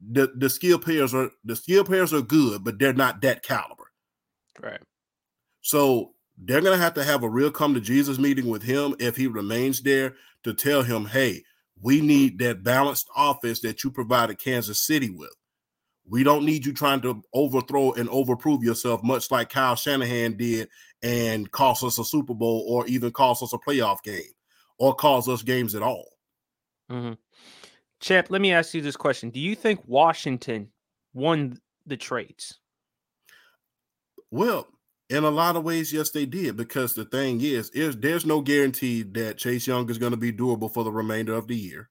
the 0.00 0.32
the 0.36 0.48
skill 0.48 0.78
players 0.78 1.14
are 1.14 1.30
the 1.44 1.56
skill 1.56 1.84
players 1.84 2.12
are 2.12 2.22
good, 2.22 2.64
but 2.64 2.78
they're 2.78 2.92
not 2.92 3.20
that 3.22 3.42
caliber. 3.42 3.90
Right. 4.60 4.80
So 5.60 6.12
they're 6.38 6.60
to 6.60 6.76
have 6.76 6.94
to 6.94 7.04
have 7.04 7.22
a 7.22 7.28
real 7.28 7.50
come 7.50 7.74
to 7.74 7.80
Jesus 7.80 8.18
meeting 8.18 8.48
with 8.48 8.62
him 8.62 8.94
if 8.98 9.16
he 9.16 9.26
remains 9.26 9.82
there 9.82 10.14
to 10.44 10.54
tell 10.54 10.82
him, 10.82 11.04
hey, 11.04 11.42
we 11.80 12.00
need 12.00 12.38
that 12.38 12.62
balanced 12.62 13.08
offense 13.16 13.60
that 13.60 13.84
you 13.84 13.90
provided 13.90 14.38
Kansas 14.38 14.80
City 14.80 15.10
with. 15.10 15.34
We 16.08 16.24
don't 16.24 16.44
need 16.44 16.66
you 16.66 16.72
trying 16.72 17.02
to 17.02 17.22
overthrow 17.34 17.92
and 17.92 18.08
overprove 18.08 18.62
yourself, 18.62 19.02
much 19.02 19.30
like 19.30 19.50
Kyle 19.50 19.76
Shanahan 19.76 20.36
did 20.36 20.68
and 21.02 21.50
cost 21.50 21.84
us 21.84 21.98
a 21.98 22.04
Super 22.04 22.34
Bowl 22.34 22.64
or 22.68 22.86
even 22.86 23.12
cost 23.12 23.42
us 23.42 23.52
a 23.52 23.58
playoff 23.58 24.02
game 24.02 24.32
or 24.78 24.94
cause 24.94 25.28
us 25.28 25.42
games 25.42 25.74
at 25.74 25.82
all. 25.82 26.08
Mm-hmm. 26.90 27.12
Champ, 28.00 28.28
let 28.30 28.40
me 28.40 28.52
ask 28.52 28.74
you 28.74 28.80
this 28.80 28.96
question. 28.96 29.30
Do 29.30 29.40
you 29.40 29.54
think 29.54 29.80
Washington 29.86 30.68
won 31.12 31.60
the 31.86 31.96
trades? 31.96 32.58
Well, 34.30 34.68
in 35.10 35.24
a 35.24 35.30
lot 35.30 35.56
of 35.56 35.64
ways, 35.64 35.92
yes, 35.92 36.10
they 36.10 36.24
did. 36.24 36.56
Because 36.56 36.94
the 36.94 37.04
thing 37.04 37.40
is, 37.42 37.70
is 37.70 37.96
there's 37.96 38.24
no 38.24 38.40
guarantee 38.40 39.02
that 39.02 39.38
Chase 39.38 39.66
Young 39.66 39.88
is 39.90 39.98
going 39.98 40.12
to 40.12 40.16
be 40.16 40.32
doable 40.32 40.72
for 40.72 40.84
the 40.84 40.92
remainder 40.92 41.34
of 41.34 41.46
the 41.46 41.56
year. 41.56 41.90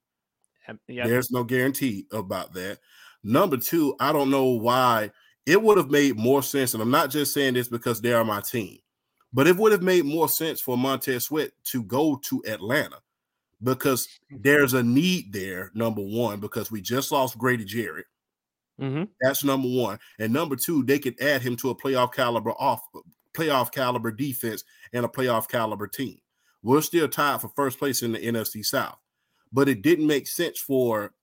Yep. 0.87 1.07
There's 1.07 1.31
no 1.31 1.43
guarantee 1.43 2.05
about 2.11 2.53
that. 2.53 2.79
Number 3.23 3.57
two, 3.57 3.95
I 3.99 4.11
don't 4.11 4.29
know 4.29 4.45
why 4.45 5.11
it 5.45 5.61
would 5.61 5.77
have 5.77 5.89
made 5.89 6.15
more 6.15 6.43
sense, 6.43 6.73
and 6.73 6.81
I'm 6.81 6.91
not 6.91 7.09
just 7.09 7.33
saying 7.33 7.55
this 7.55 7.67
because 7.67 8.01
they 8.01 8.13
are 8.13 8.23
my 8.23 8.39
team, 8.39 8.77
but 9.33 9.47
it 9.47 9.57
would 9.57 9.71
have 9.71 9.81
made 9.81 10.05
more 10.05 10.29
sense 10.29 10.61
for 10.61 10.77
Montez 10.77 11.25
Sweat 11.25 11.51
to 11.65 11.83
go 11.83 12.19
to 12.25 12.43
Atlanta 12.47 12.97
because 13.61 14.07
mm-hmm. 14.31 14.41
there's 14.41 14.73
a 14.73 14.83
need 14.83 15.33
there. 15.33 15.71
Number 15.73 16.01
one, 16.01 16.39
because 16.39 16.71
we 16.71 16.81
just 16.81 17.11
lost 17.11 17.37
Grady 17.37 17.65
Jarrett. 17.65 18.05
Mm-hmm. 18.79 19.03
That's 19.21 19.43
number 19.43 19.67
one. 19.67 19.99
And 20.19 20.31
number 20.31 20.55
two, 20.55 20.83
they 20.83 20.99
could 20.99 21.19
add 21.21 21.41
him 21.41 21.55
to 21.57 21.69
a 21.69 21.75
playoff 21.75 22.13
caliber 22.13 22.51
off 22.51 22.81
playoff 23.33 23.71
caliber 23.71 24.11
defense 24.11 24.63
and 24.93 25.05
a 25.05 25.09
playoff 25.09 25.47
caliber 25.47 25.87
team. 25.87 26.17
We're 26.63 26.81
still 26.81 27.07
tied 27.07 27.41
for 27.41 27.49
first 27.55 27.77
place 27.77 28.01
in 28.01 28.13
the 28.13 28.19
NFC 28.19 28.65
South. 28.65 28.97
But 29.51 29.69
it 29.69 29.81
didn't 29.81 30.07
make 30.07 30.27
sense 30.27 30.59
for 30.59 31.13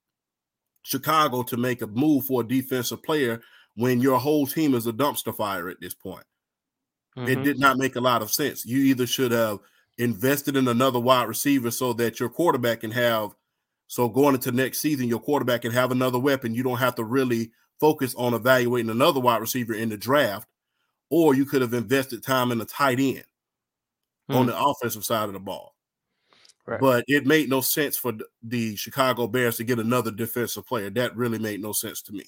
Chicago 0.83 1.43
to 1.45 1.57
make 1.57 1.83
a 1.83 1.87
move 1.87 2.27
for 2.27 2.43
a 2.43 2.47
defensive 2.47 3.03
player 3.03 3.41
when 3.75 4.01
your 4.01 4.19
whole 4.19 4.47
team 4.47 4.75
is 4.75 4.87
a 4.87 4.93
dumpster 4.93 5.35
fire 5.35 5.69
at 5.69 5.81
this 5.81 5.95
point. 5.95 6.25
Mm-hmm. 7.17 7.29
It 7.29 7.43
did 7.45 7.59
not 7.59 7.79
make 7.79 7.97
a 7.97 8.01
lot 8.01 8.23
of 8.23 8.33
sense. 8.33 8.67
You 8.67 8.79
either 8.79 9.07
should 9.07 9.33
have 9.33 9.59
invested 9.99 10.57
in 10.57 10.69
another 10.69 11.01
wide 11.01 11.29
receiver 11.29 11.71
so 11.71 11.93
that 11.95 12.21
your 12.21 12.29
quarterback 12.29 12.81
can 12.81 12.91
have 12.91 13.35
so 13.89 14.09
going 14.09 14.35
into 14.35 14.53
next 14.53 14.81
season, 14.81 15.09
your 15.09 15.21
quarterback 15.21 15.63
can 15.63 15.73
have 15.73 15.93
another 15.93 16.19
weapon. 16.19 16.55
You 16.55 16.63
don't 16.63 16.79
have 16.79 16.97
to 16.97 17.05
really 17.05 17.53
focus 17.79 18.15
on 18.17 18.35
evaluating 18.35 18.91
another 18.91 19.21
wide 19.21 19.41
receiver 19.41 19.75
in 19.75 19.91
the 19.91 19.97
draft, 19.97 20.49
or 21.11 21.35
you 21.35 21.45
could 21.45 21.63
have 21.63 21.75
invested 21.75 22.23
time 22.23 22.51
in 22.51 22.61
a 22.61 22.65
tight 22.65 22.99
end 22.99 23.25
hmm. 24.29 24.37
on 24.37 24.47
the 24.47 24.59
offensive 24.59 25.05
side 25.05 25.29
of 25.29 25.35
the 25.35 25.41
ball. 25.41 25.75
Right. 26.67 26.81
But 26.81 27.05
it 27.07 27.27
made 27.27 27.49
no 27.49 27.61
sense 27.61 27.97
for 27.97 28.13
the 28.43 28.75
Chicago 28.75 29.29
Bears 29.29 29.57
to 29.59 29.65
get 29.65 29.79
another 29.79 30.11
defensive 30.11 30.67
player. 30.67 30.91
That 30.91 31.17
really 31.17 31.39
made 31.39 31.63
no 31.63 31.71
sense 31.73 32.03
to 32.03 32.13
me. 32.13 32.25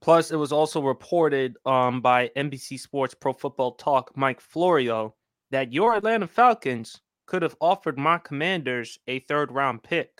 Plus, 0.00 0.30
it 0.30 0.36
was 0.36 0.52
also 0.52 0.80
reported 0.80 1.56
um, 1.66 2.00
by 2.00 2.30
NBC 2.36 2.80
Sports 2.80 3.14
Pro 3.14 3.34
Football 3.34 3.72
Talk 3.72 4.16
Mike 4.16 4.40
Florio 4.40 5.14
that 5.54 5.72
your 5.72 5.94
Atlanta 5.94 6.26
Falcons 6.26 7.00
could 7.26 7.42
have 7.42 7.54
offered 7.60 7.96
my 7.96 8.18
Commanders 8.18 8.98
a 9.06 9.20
third 9.20 9.52
round 9.52 9.84
pick 9.84 10.10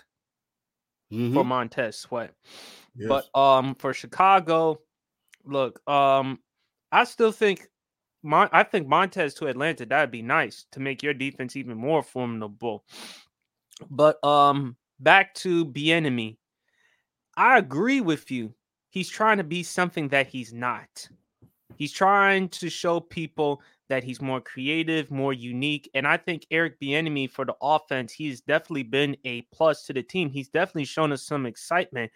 mm-hmm. 1.13 1.35
for 1.35 1.45
Montez 1.45 1.99
Sweat. 1.99 2.33
Yes. 2.95 3.09
But 3.09 3.39
um, 3.39 3.75
for 3.75 3.93
Chicago, 3.93 4.79
look, 5.45 5.81
um, 5.89 6.39
I 6.93 7.03
still 7.03 7.33
think 7.33 7.67
Mon- 8.23 8.49
I 8.53 8.63
think 8.63 8.87
Montez 8.87 9.35
to 9.35 9.49
Atlanta 9.49 9.85
that'd 9.85 10.13
be 10.13 10.23
nice 10.23 10.67
to 10.71 10.79
make 10.79 11.03
your 11.03 11.15
defense 11.15 11.57
even 11.57 11.77
more 11.77 12.05
formidable. 12.05 12.85
But 13.91 14.25
um, 14.25 14.77
back 15.01 15.35
to 15.35 15.67
Bieniemy, 15.67 16.37
I 17.37 17.59
agree 17.59 18.01
with 18.01 18.31
you. 18.31 18.55
He's 18.91 19.09
trying 19.09 19.39
to 19.39 19.45
be 19.45 19.65
something 19.65 20.07
that 20.11 20.29
he's 20.29 20.53
not. 20.53 21.09
He's 21.77 21.91
trying 21.93 22.51
to 22.51 22.71
show 22.71 23.01
people 23.01 23.61
that 23.89 24.05
he's 24.05 24.21
more 24.21 24.41
creative, 24.41 25.11
more 25.11 25.33
unique, 25.33 25.91
and 25.95 26.07
I 26.07 26.17
think 26.17 26.47
Eric 26.51 26.81
Bieniemy 26.81 27.31
for 27.31 27.45
the 27.45 27.55
offense, 27.61 28.13
he's 28.13 28.41
definitely 28.41 28.85
been 28.85 29.17
a 29.25 29.43
plus 29.53 29.85
to 29.85 29.93
the 29.93 30.03
team. 30.03 30.31
He's 30.31 30.49
definitely 30.49 30.87
shown 30.87 31.13
us 31.13 31.23
some 31.23 31.47
excitement. 31.47 32.11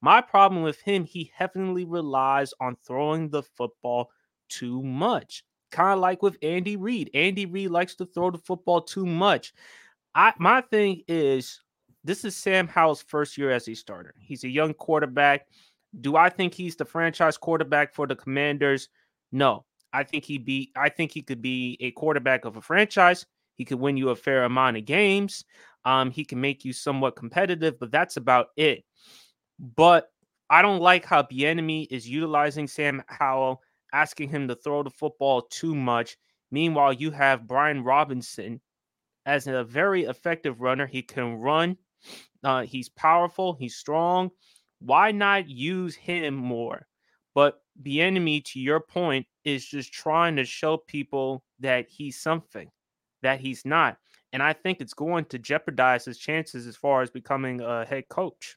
My 0.00 0.20
problem 0.20 0.62
with 0.62 0.80
him, 0.80 1.04
he 1.04 1.30
heavily 1.34 1.84
relies 1.84 2.52
on 2.60 2.76
throwing 2.84 3.30
the 3.30 3.42
football 3.42 4.10
too 4.48 4.82
much 4.82 5.44
kind 5.72 5.94
of 5.94 5.98
like 5.98 6.22
with 6.22 6.36
Andy 6.42 6.76
Reid. 6.76 7.10
Andy 7.14 7.46
Reid 7.46 7.70
likes 7.70 7.96
to 7.96 8.06
throw 8.06 8.30
the 8.30 8.38
football 8.38 8.80
too 8.80 9.06
much. 9.06 9.52
I 10.14 10.34
my 10.38 10.60
thing 10.60 11.02
is 11.08 11.60
this 12.04 12.24
is 12.24 12.36
Sam 12.36 12.68
Howell's 12.68 13.02
first 13.02 13.36
year 13.36 13.50
as 13.50 13.66
a 13.68 13.74
starter. 13.74 14.14
He's 14.20 14.44
a 14.44 14.48
young 14.48 14.74
quarterback. 14.74 15.46
Do 16.00 16.16
I 16.16 16.28
think 16.28 16.54
he's 16.54 16.76
the 16.76 16.84
franchise 16.84 17.36
quarterback 17.36 17.94
for 17.94 18.06
the 18.06 18.14
Commanders? 18.16 18.88
No. 19.32 19.64
I 19.92 20.04
think 20.04 20.24
he 20.24 20.38
be 20.38 20.72
I 20.76 20.88
think 20.88 21.12
he 21.12 21.22
could 21.22 21.42
be 21.42 21.76
a 21.80 21.90
quarterback 21.92 22.44
of 22.44 22.56
a 22.56 22.60
franchise. 22.60 23.26
He 23.56 23.64
could 23.64 23.78
win 23.78 23.96
you 23.96 24.10
a 24.10 24.16
fair 24.16 24.44
amount 24.44 24.78
of 24.78 24.84
games. 24.84 25.44
Um, 25.84 26.10
he 26.10 26.24
can 26.24 26.40
make 26.40 26.64
you 26.64 26.72
somewhat 26.72 27.16
competitive, 27.16 27.78
but 27.78 27.90
that's 27.90 28.16
about 28.16 28.48
it. 28.56 28.84
But 29.58 30.08
I 30.48 30.62
don't 30.62 30.80
like 30.80 31.04
how 31.04 31.22
Bieniemy 31.22 31.88
is 31.90 32.08
utilizing 32.08 32.66
Sam 32.66 33.02
Howell 33.06 33.62
asking 33.92 34.28
him 34.28 34.48
to 34.48 34.54
throw 34.54 34.82
the 34.82 34.90
football 34.90 35.42
too 35.42 35.74
much. 35.74 36.16
Meanwhile, 36.50 36.94
you 36.94 37.10
have 37.10 37.46
Brian 37.46 37.82
Robinson 37.82 38.60
as 39.26 39.46
a 39.46 39.64
very 39.64 40.04
effective 40.04 40.60
runner. 40.60 40.86
He 40.86 41.02
can 41.02 41.36
run. 41.36 41.76
Uh, 42.44 42.62
he's 42.62 42.88
powerful. 42.88 43.54
He's 43.54 43.76
strong. 43.76 44.30
Why 44.80 45.12
not 45.12 45.48
use 45.48 45.94
him 45.94 46.34
more? 46.34 46.86
But 47.34 47.61
Bieniemy, 47.82 48.44
to 48.46 48.60
your 48.60 48.80
point, 48.80 49.26
is 49.44 49.64
just 49.64 49.92
trying 49.92 50.36
to 50.36 50.44
show 50.44 50.76
people 50.76 51.42
that 51.60 51.86
he's 51.88 52.20
something 52.20 52.70
that 53.22 53.40
he's 53.40 53.64
not. 53.64 53.96
And 54.32 54.42
I 54.42 54.52
think 54.52 54.80
it's 54.80 54.94
going 54.94 55.26
to 55.26 55.38
jeopardize 55.38 56.04
his 56.04 56.18
chances 56.18 56.66
as 56.66 56.76
far 56.76 57.02
as 57.02 57.10
becoming 57.10 57.60
a 57.60 57.84
head 57.84 58.08
coach. 58.08 58.56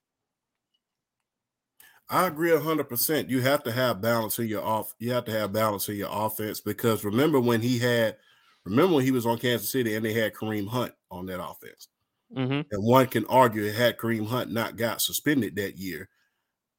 I 2.10 2.28
agree 2.28 2.56
hundred 2.56 2.88
percent. 2.88 3.30
You 3.30 3.42
have 3.42 3.64
to 3.64 3.72
have 3.72 4.02
balance 4.02 4.38
in 4.38 4.48
your 4.48 4.64
off. 4.64 4.94
You 5.00 5.12
have 5.12 5.26
to 5.26 5.32
have 5.32 5.52
balance 5.52 5.90
in 5.90 5.96
your 5.96 6.10
offense 6.12 6.62
because 6.62 7.04
remember 7.04 7.40
when 7.40 7.62
he 7.62 7.80
had, 7.80 8.18
remember 8.64 8.96
when 8.96 9.06
he 9.06 9.12
was 9.12 9.26
on 9.26 9.40
Kansas 9.40 9.72
City 9.72 9.96
and 9.96 10.06
they 10.06 10.14
had 10.14 10.34
Kareem 10.34 10.68
Hunt 10.68 10.94
on 11.10 11.26
that 11.26 11.44
offense, 11.44 11.88
mm-hmm. 12.36 12.62
and 12.72 12.84
one 12.84 13.08
can 13.08 13.26
argue 13.26 13.72
had 13.72 13.98
Kareem 13.98 14.28
Hunt 14.28 14.52
not 14.52 14.78
got 14.78 15.02
suspended 15.02 15.56
that 15.56 15.78
year, 15.78 16.08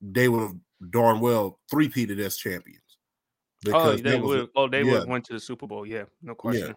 they 0.00 0.28
would 0.28 0.42
have 0.42 0.56
darn 0.90 1.20
well 1.20 1.60
three 1.70 1.88
peated 1.88 2.18
as 2.18 2.36
champions. 2.36 2.80
Oh, 3.68 3.96
they 3.96 4.18
would. 4.18 4.48
Oh, 4.54 4.68
they 4.68 4.82
yeah. 4.82 5.00
would 5.00 5.08
went 5.08 5.24
to 5.26 5.32
the 5.32 5.40
Super 5.40 5.66
Bowl. 5.66 5.86
Yeah, 5.86 6.04
no 6.22 6.34
question. 6.34 6.68
Yeah. 6.68 6.72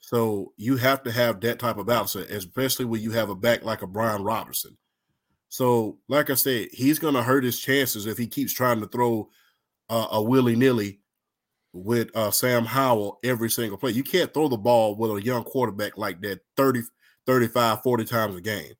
So 0.00 0.52
you 0.56 0.76
have 0.76 1.02
to 1.04 1.12
have 1.12 1.40
that 1.40 1.58
type 1.58 1.78
of 1.78 1.86
balance, 1.86 2.14
especially 2.14 2.84
when 2.84 3.00
you 3.00 3.10
have 3.12 3.30
a 3.30 3.34
back 3.34 3.64
like 3.64 3.82
a 3.82 3.86
Brian 3.86 4.22
Robertson 4.22 4.76
so, 5.54 5.98
like 6.08 6.30
I 6.30 6.34
said, 6.34 6.66
he's 6.72 6.98
going 6.98 7.14
to 7.14 7.22
hurt 7.22 7.44
his 7.44 7.60
chances 7.60 8.06
if 8.06 8.18
he 8.18 8.26
keeps 8.26 8.52
trying 8.52 8.80
to 8.80 8.88
throw 8.88 9.30
uh, 9.88 10.08
a 10.10 10.20
willy 10.20 10.56
nilly 10.56 10.98
with 11.72 12.10
uh, 12.16 12.32
Sam 12.32 12.64
Howell 12.64 13.20
every 13.22 13.48
single 13.48 13.78
play. 13.78 13.92
You 13.92 14.02
can't 14.02 14.34
throw 14.34 14.48
the 14.48 14.56
ball 14.56 14.96
with 14.96 15.12
a 15.12 15.22
young 15.22 15.44
quarterback 15.44 15.96
like 15.96 16.20
that 16.22 16.40
30, 16.56 16.80
35, 17.26 17.84
40 17.84 18.04
times 18.04 18.34
a 18.34 18.40
game. 18.40 18.72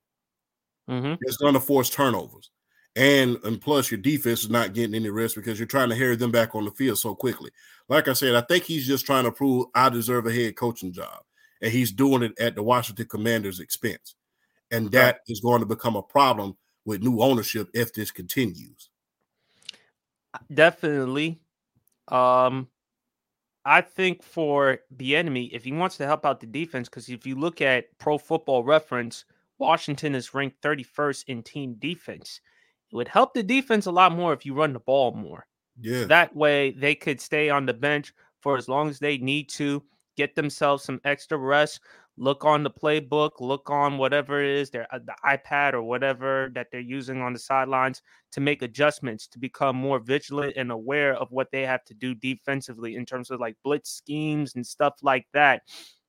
Mm-hmm. 0.91 1.15
It's 1.21 1.37
going 1.37 1.55
to 1.55 1.61
force 1.61 1.91
turnovers. 1.91 2.51
And, 2.97 3.39
and 3.43 3.61
plus, 3.61 3.91
your 3.91 3.99
defense 3.99 4.45
is 4.45 4.51
not 4.51 4.73
getting 4.73 4.95
any 4.95 5.11
rest 5.11 5.35
because 5.35 5.59
you're 5.59 5.67
trying 5.67 5.89
to 5.89 5.97
hurry 5.97 6.17
them 6.17 6.31
back 6.31 6.55
on 6.55 6.65
the 6.65 6.71
field 6.71 6.99
so 6.99 7.15
quickly. 7.15 7.51
Like 7.89 8.07
I 8.07 8.13
said, 8.13 8.35
I 8.37 8.41
think 8.43 8.65
he's 8.65 8.87
just 8.87 9.05
trying 9.05 9.25
to 9.25 9.33
prove 9.33 9.67
I 9.75 9.89
deserve 9.89 10.27
a 10.27 10.33
head 10.33 10.57
coaching 10.57 10.93
job. 10.93 11.23
And 11.61 11.73
he's 11.73 11.91
doing 11.91 12.23
it 12.23 12.39
at 12.39 12.55
the 12.55 12.63
Washington 12.63 13.07
Commanders' 13.07 13.61
expense. 13.61 14.15
And 14.71 14.91
that 14.93 15.21
is 15.29 15.41
going 15.41 15.61
to 15.61 15.67
become 15.67 15.97
a 15.97 16.03
problem 16.03 16.57
with 16.85 17.03
new 17.03 17.21
ownership 17.21 17.69
if 17.75 17.93
this 17.93 18.11
continues. 18.11 18.91
Definitely. 20.53 21.41
Um 22.09 22.69
I 23.67 23.81
think 23.81 24.23
for 24.23 24.81
Bieniemy, 24.95 25.51
if 25.53 25.65
he 25.65 25.73
wants 25.73 25.97
to 25.97 26.07
help 26.07 26.27
out 26.27 26.41
the 26.41 26.47
defense, 26.47 26.89
because 26.89 27.09
if 27.09 27.27
you 27.27 27.35
look 27.35 27.63
at 27.63 27.97
pro 27.99 28.19
football 28.19 28.63
reference, 28.63 29.25
Washington 29.59 30.15
is 30.15 30.35
ranked 30.35 30.61
31st 30.61 31.25
in 31.29 31.43
team 31.43 31.75
defense. 31.79 32.41
It 32.95 32.97
would 32.97 33.09
help 33.09 33.35
the 33.35 33.43
defense 33.43 33.87
a 33.87 33.91
lot 33.91 34.13
more 34.13 34.33
if 34.33 34.47
you 34.47 34.55
run 34.55 34.73
the 34.73 34.79
ball 34.79 35.13
more. 35.17 35.49
Yeah. 35.81 36.05
That 36.05 36.37
way 36.37 36.71
they 36.71 36.95
could 36.95 37.21
stay 37.21 37.51
on 37.51 37.67
the 37.67 37.75
bench 37.75 38.15
for 38.41 38.57
as 38.57 38.69
long 38.69 38.89
as 38.89 39.01
they 39.01 39.19
need 39.19 39.49
to, 39.51 39.83
get 40.17 40.37
themselves 40.37 40.85
some 40.85 41.01
extra 41.05 41.37
rest, 41.37 41.81
look 42.17 42.45
on 42.45 42.63
the 42.63 42.71
playbook, 42.71 43.33
look 43.41 43.69
on 43.69 43.99
whatever 43.99 44.41
it 44.41 44.49
is, 44.49 44.71
their 44.71 44.87
uh, 44.95 45.01
the 45.01 45.15
iPad 45.27 45.73
or 45.73 45.83
whatever 45.83 46.53
that 46.55 46.69
they're 46.71 46.81
using 46.81 47.21
on 47.21 47.33
the 47.33 47.39
sidelines 47.41 48.01
to 48.31 48.41
make 48.41 48.63
adjustments 48.63 49.27
to 49.27 49.41
become 49.41 49.75
more 49.75 49.99
vigilant 49.99 50.55
and 50.57 50.71
aware 50.71 51.17
of 51.17 51.33
what 51.33 51.51
they 51.51 51.63
have 51.63 51.85
to 51.87 51.95
do 51.95 52.15
defensively 52.15 52.95
in 52.95 53.05
terms 53.05 53.29
of 53.29 53.41
like 53.41 53.57
blitz 53.65 53.91
schemes 53.91 54.55
and 54.55 54.65
stuff 54.65 54.95
like 55.03 55.27
that. 55.33 55.63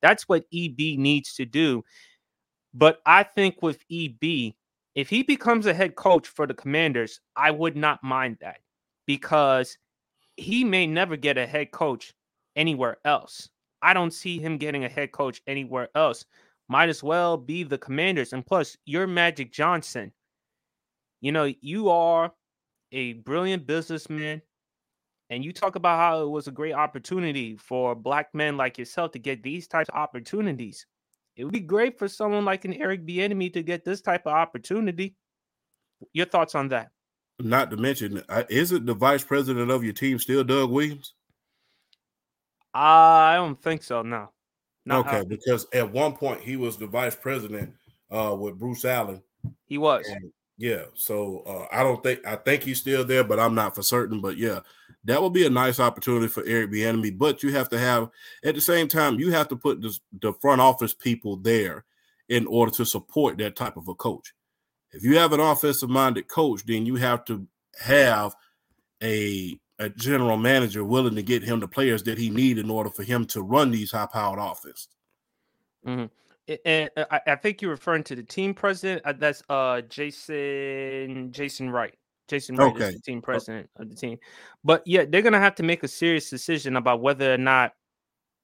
That's 0.03 0.29
what 0.29 0.45
EB 0.53 0.77
needs 0.77 1.33
to 1.33 1.45
do. 1.45 1.83
But 2.75 2.99
I 3.07 3.23
think 3.23 3.63
with 3.63 3.79
EB, 3.91 4.53
if 4.95 5.09
he 5.09 5.23
becomes 5.23 5.65
a 5.65 5.73
head 5.73 5.95
coach 5.95 6.27
for 6.27 6.47
the 6.47 6.53
Commanders, 6.53 7.19
I 7.35 7.51
would 7.51 7.75
not 7.75 8.03
mind 8.03 8.37
that 8.41 8.59
because 9.05 9.77
he 10.37 10.63
may 10.63 10.87
never 10.87 11.17
get 11.17 11.37
a 11.37 11.45
head 11.45 11.71
coach 11.71 12.13
anywhere 12.55 12.97
else. 13.05 13.49
I 13.81 13.93
don't 13.93 14.11
see 14.11 14.39
him 14.39 14.57
getting 14.57 14.85
a 14.85 14.89
head 14.89 15.11
coach 15.11 15.41
anywhere 15.47 15.89
else. 15.95 16.25
Might 16.69 16.89
as 16.89 17.03
well 17.03 17.37
be 17.37 17.63
the 17.63 17.77
commanders. 17.77 18.33
And 18.33 18.45
plus, 18.45 18.75
you're 18.85 19.05
Magic 19.05 19.51
Johnson. 19.51 20.11
You 21.21 21.31
know, 21.31 21.53
you 21.61 21.89
are 21.89 22.33
a 22.91 23.13
brilliant 23.13 23.67
businessman. 23.67 24.41
And 25.29 25.43
you 25.43 25.51
talk 25.51 25.75
about 25.75 25.99
how 25.99 26.21
it 26.21 26.29
was 26.29 26.47
a 26.47 26.51
great 26.51 26.73
opportunity 26.73 27.57
for 27.57 27.95
black 27.95 28.29
men 28.33 28.57
like 28.57 28.77
yourself 28.77 29.11
to 29.11 29.19
get 29.19 29.43
these 29.43 29.67
types 29.67 29.89
of 29.89 29.95
opportunities. 29.95 30.85
It 31.35 31.43
would 31.43 31.53
be 31.53 31.59
great 31.59 31.99
for 31.99 32.07
someone 32.07 32.45
like 32.45 32.65
an 32.65 32.73
Eric 32.73 33.05
Bieniemy 33.05 33.53
to 33.53 33.63
get 33.63 33.83
this 33.83 34.01
type 34.01 34.25
of 34.25 34.33
opportunity. 34.33 35.15
Your 36.13 36.25
thoughts 36.25 36.55
on 36.55 36.69
that? 36.69 36.91
Not 37.39 37.69
to 37.71 37.77
mention, 37.77 38.23
uh, 38.29 38.43
isn't 38.49 38.85
the 38.85 38.93
vice 38.93 39.23
president 39.23 39.69
of 39.69 39.83
your 39.83 39.93
team 39.93 40.19
still 40.19 40.43
Doug 40.43 40.69
Williams? 40.71 41.13
I 42.73 43.35
don't 43.35 43.61
think 43.61 43.83
so. 43.83 44.01
No. 44.01 44.31
Not 44.85 45.07
okay, 45.07 45.17
how- 45.17 45.23
because 45.25 45.67
at 45.73 45.91
one 45.91 46.13
point 46.13 46.41
he 46.41 46.55
was 46.55 46.77
the 46.77 46.87
vice 46.87 47.15
president 47.15 47.73
uh, 48.11 48.35
with 48.39 48.57
Bruce 48.57 48.85
Allen. 48.85 49.21
He 49.65 49.77
was. 49.77 50.05
And, 50.07 50.31
yeah. 50.57 50.83
So 50.93 51.39
uh, 51.45 51.67
I 51.75 51.83
don't 51.83 52.01
think 52.03 52.25
I 52.25 52.35
think 52.35 52.63
he's 52.63 52.79
still 52.79 53.03
there, 53.03 53.23
but 53.23 53.39
I'm 53.39 53.55
not 53.55 53.75
for 53.75 53.81
certain. 53.81 54.21
But 54.21 54.37
yeah, 54.37 54.59
that 55.05 55.21
will 55.21 55.29
be 55.29 55.45
a 55.45 55.49
nice 55.49 55.79
opportunity 55.79 56.27
for 56.27 56.43
Eric 56.45 56.71
Bieniemy. 56.71 57.17
But 57.17 57.43
you 57.43 57.51
have 57.53 57.69
to 57.69 57.79
have 57.79 58.09
at 58.43 58.55
the 58.55 58.61
same 58.61 58.87
time 58.87 59.19
you 59.19 59.31
have 59.31 59.47
to 59.49 59.55
put 59.55 59.81
this, 59.81 59.99
the 60.21 60.33
front 60.33 60.61
office 60.61 60.93
people 60.93 61.37
there 61.37 61.85
in 62.27 62.47
order 62.47 62.71
to 62.71 62.85
support 62.85 63.37
that 63.37 63.55
type 63.55 63.77
of 63.77 63.87
a 63.87 63.95
coach. 63.95 64.33
If 64.91 65.03
you 65.03 65.17
have 65.17 65.33
an 65.33 65.39
offensive 65.39 65.89
minded 65.89 66.27
coach, 66.27 66.65
then 66.65 66.85
you 66.85 66.95
have 66.95 67.23
to 67.25 67.47
have 67.79 68.35
a 69.03 69.59
a 69.77 69.89
general 69.89 70.37
manager 70.37 70.85
willing 70.85 71.15
to 71.15 71.21
get 71.21 71.43
him 71.43 71.59
the 71.59 71.67
players 71.67 72.01
that 72.03 72.17
he 72.17 72.29
need 72.29 72.57
in 72.57 72.69
order 72.69 72.89
for 72.89 73.03
him 73.03 73.25
to 73.25 73.41
run 73.41 73.71
these 73.71 73.91
high 73.91 74.05
powered 74.05 74.39
offenses. 74.39 74.87
Mm-hmm. 75.85 76.05
And 76.63 76.89
uh, 76.95 77.19
I 77.27 77.35
think 77.35 77.61
you're 77.61 77.71
referring 77.71 78.03
to 78.05 78.15
the 78.15 78.23
team 78.23 78.53
president. 78.53 79.01
Uh, 79.03 79.13
that's 79.13 79.43
uh 79.49 79.81
Jason 79.81 81.31
Jason 81.31 81.69
Wright. 81.69 81.95
Jason 82.27 82.55
Wright 82.55 82.73
okay. 82.73 82.87
is 82.89 82.95
the 82.95 83.01
team 83.01 83.19
oh. 83.19 83.21
president 83.21 83.69
of 83.77 83.89
the 83.89 83.95
team. 83.95 84.17
But 84.63 84.83
yeah, 84.85 85.05
they're 85.07 85.21
gonna 85.21 85.39
have 85.39 85.55
to 85.55 85.63
make 85.63 85.83
a 85.83 85.87
serious 85.87 86.29
decision 86.29 86.75
about 86.75 87.01
whether 87.01 87.33
or 87.33 87.37
not 87.37 87.73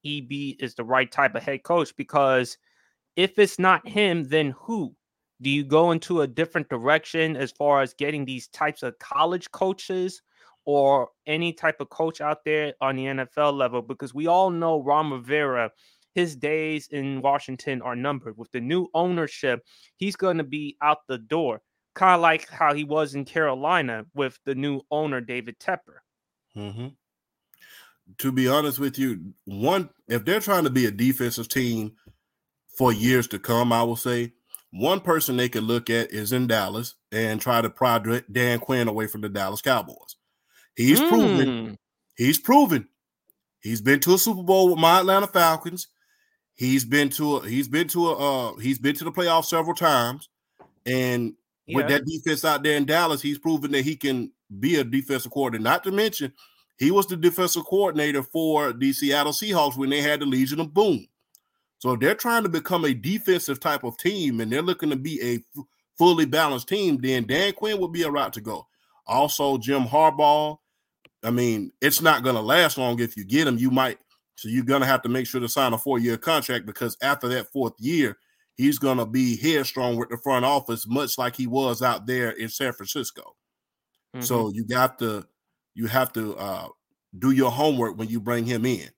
EB 0.06 0.56
is 0.60 0.76
the 0.76 0.84
right 0.84 1.12
type 1.12 1.36
of 1.36 1.44
head 1.44 1.64
coach 1.64 1.96
because 1.96 2.58
if 3.16 3.38
it's 3.38 3.60
not 3.60 3.88
him, 3.88 4.24
then 4.24 4.54
who? 4.58 4.96
Do 5.42 5.50
you 5.50 5.64
go 5.64 5.92
into 5.92 6.22
a 6.22 6.28
different 6.28 6.70
direction 6.70 7.36
as 7.36 7.52
far 7.52 7.82
as 7.82 7.94
getting 7.94 8.26
these 8.26 8.48
types 8.50 8.84
of 8.84 8.98
college 9.00 9.50
coaches 9.52 10.22
or 10.66 11.10
any 11.26 11.52
type 11.52 11.82
of 11.82 11.90
coach 11.90 12.22
out 12.22 12.46
there 12.46 12.74
on 12.80 12.96
the 12.96 13.06
NFL 13.06 13.54
level? 13.54 13.82
Because 13.82 14.14
we 14.14 14.28
all 14.28 14.52
know 14.52 14.82
Ron 14.82 15.12
Rivera, 15.12 15.72
his 16.14 16.36
days 16.36 16.88
in 16.90 17.22
Washington 17.22 17.82
are 17.82 17.96
numbered. 17.96 18.38
With 18.38 18.52
the 18.52 18.62
new 18.62 18.88
ownership, 18.94 19.62
he's 19.96 20.16
going 20.16 20.38
to 20.38 20.44
be 20.44 20.78
out 20.82 21.00
the 21.08 21.18
door, 21.18 21.62
kind 21.94 22.16
of 22.16 22.22
like 22.22 22.50
how 22.50 22.74
he 22.74 22.84
was 22.84 23.16
in 23.16 23.26
Carolina 23.26 24.06
with 24.14 24.40
the 24.46 24.56
new 24.56 24.82
owner, 24.92 25.22
David 25.22 25.60
Tepper. 25.60 26.00
Mm-hmm. 26.56 26.88
To 28.18 28.32
be 28.32 28.48
honest 28.48 28.80
with 28.80 29.00
you, 29.00 29.34
one, 29.46 29.90
if 30.08 30.26
they're 30.26 30.40
trying 30.40 30.66
to 30.66 30.70
be 30.70 30.86
a 30.86 30.92
defensive 30.92 31.48
team 31.48 31.94
for 32.78 32.92
years 32.92 33.28
to 33.30 33.40
come, 33.40 33.72
I 33.72 33.84
will 33.84 33.96
say 33.96 34.34
one 34.72 35.02
person 35.02 35.38
they 35.38 35.50
could 35.50 35.64
look 35.64 35.90
at 35.90 36.12
is 36.12 36.32
in 36.34 36.48
Dallas 36.48 36.96
and 37.12 37.40
try 37.40 37.62
to 37.62 37.70
pry 37.70 38.00
Dan 38.32 38.60
Quinn 38.60 38.88
away 38.88 39.08
from 39.08 39.22
the 39.22 39.30
Dallas 39.30 39.62
Cowboys. 39.62 40.16
He's 40.76 41.00
mm. 41.00 41.10
proven. 41.10 41.78
He's 42.16 42.38
proven. 42.38 42.88
He's 43.62 43.82
been 43.82 44.00
to 44.02 44.16
a 44.16 44.18
Super 44.18 44.44
Bowl 44.44 44.70
with 44.70 44.80
my 44.80 45.00
Atlanta 45.00 45.28
Falcons. 45.28 45.88
He's 46.54 46.86
been 46.86 47.10
to 47.12 47.38
a, 47.38 47.48
he's 47.48 47.68
been 47.68 47.88
to 47.90 48.10
a 48.10 48.14
uh, 48.52 48.58
he's 48.58 48.80
been 48.80 48.96
to 48.96 49.04
the 49.04 49.12
playoffs 49.12 49.46
several 49.46 49.76
times, 49.76 50.30
and 50.86 51.34
yeah. 51.66 51.78
with 51.78 51.88
that 51.90 52.06
defense 52.06 52.46
out 52.46 52.64
there 52.64 52.78
in 52.78 52.86
Dallas, 52.86 53.22
he's 53.22 53.40
proven 53.40 53.72
that 53.72 53.84
he 53.84 53.96
can 53.96 54.32
be 54.60 54.76
a 54.78 54.84
defensive 54.84 55.32
coordinator. 55.32 55.64
Not 55.64 55.84
to 55.84 55.92
mention, 55.92 56.34
he 56.78 56.92
was 56.92 57.08
the 57.08 57.16
defensive 57.16 57.66
coordinator 57.66 58.24
for 58.24 58.74
the 58.74 58.92
Seattle 58.94 59.34
Seahawks 59.34 59.78
when 59.78 59.90
they 59.90 60.02
had 60.02 60.20
the 60.20 60.26
Legion 60.26 60.60
of 60.60 60.74
Boom. 60.74 61.08
So 61.80 61.94
if 61.94 62.00
they're 62.00 62.16
trying 62.16 62.44
to 62.44 62.50
become 62.50 62.86
a 62.86 62.94
defensive 62.94 63.60
type 63.60 63.84
of 63.84 63.98
team 63.98 64.40
and 64.40 64.52
they're 64.52 64.62
looking 64.62 64.92
to 64.92 64.96
be 64.96 65.20
a 65.22 65.36
f- 65.36 65.66
fully 65.98 66.26
balanced 66.26 66.68
team, 66.68 66.98
then 67.02 67.26
Dan 67.26 67.54
Quinn 67.54 67.80
would 67.80 67.92
be 67.92 68.04
a 68.04 68.12
route 68.12 68.34
to 68.34 68.42
go. 68.42 68.68
Also, 69.08 69.58
Jim 69.58 69.84
Harbaugh. 69.84 70.58
I 71.24 71.30
mean, 71.30 71.72
it's 71.82 72.02
not 72.02 72.24
going 72.24 72.36
to 72.36 72.42
last 72.42 72.78
long 72.78 73.00
if 73.00 73.16
you 73.16 73.24
get 73.24 73.48
him. 73.48 73.58
You 73.58 73.70
might, 73.70 74.00
so 74.36 74.48
you're 74.48 74.64
going 74.64 74.82
to 74.82 74.88
have 74.88 75.02
to 75.04 75.10
make 75.10 75.28
sure 75.28 75.42
to 75.42 75.48
sign 75.48 75.74
a 75.74 75.78
four 75.78 76.00
year 76.00 76.18
contract 76.18 76.66
because 76.66 76.98
after 77.02 77.28
that 77.30 77.52
fourth 77.52 77.74
year, 77.80 78.18
he's 78.56 78.80
going 78.80 78.98
to 78.98 79.06
be 79.06 79.38
headstrong 79.38 79.98
with 79.98 80.10
the 80.10 80.18
front 80.18 80.46
office, 80.46 80.88
much 80.88 81.18
like 81.18 81.36
he 81.36 81.48
was 81.48 81.82
out 81.82 82.06
there 82.06 82.32
in 82.32 82.50
San 82.50 82.74
Francisco. 82.74 83.36
Mm-hmm. 84.16 84.24
So 84.24 84.52
you 84.54 84.66
got 84.66 85.00
to, 85.00 85.26
you 85.74 85.88
have 85.88 86.12
to 86.14 86.36
uh, 86.38 86.68
do 87.18 87.32
your 87.32 87.52
homework 87.52 87.98
when 87.98 88.10
you 88.10 88.20
bring 88.20 88.46
him 88.46 88.66
in. 88.66 88.90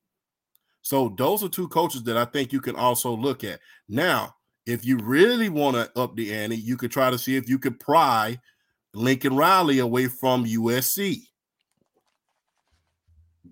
So 0.81 1.13
those 1.17 1.43
are 1.43 1.49
two 1.49 1.69
coaches 1.69 2.03
that 2.03 2.17
I 2.17 2.25
think 2.25 2.51
you 2.51 2.59
can 2.59 2.75
also 2.75 3.15
look 3.15 3.43
at. 3.43 3.59
Now, 3.87 4.35
if 4.65 4.85
you 4.85 4.97
really 4.97 5.49
want 5.49 5.75
to 5.75 5.99
up 5.99 6.15
the 6.15 6.33
ante, 6.33 6.57
you 6.57 6.77
could 6.77 6.91
try 6.91 7.09
to 7.09 7.17
see 7.17 7.35
if 7.35 7.47
you 7.47 7.57
could 7.59 7.79
pry 7.79 8.37
Lincoln 8.93 9.35
Riley 9.35 9.79
away 9.79 10.07
from 10.07 10.45
USC. 10.45 11.21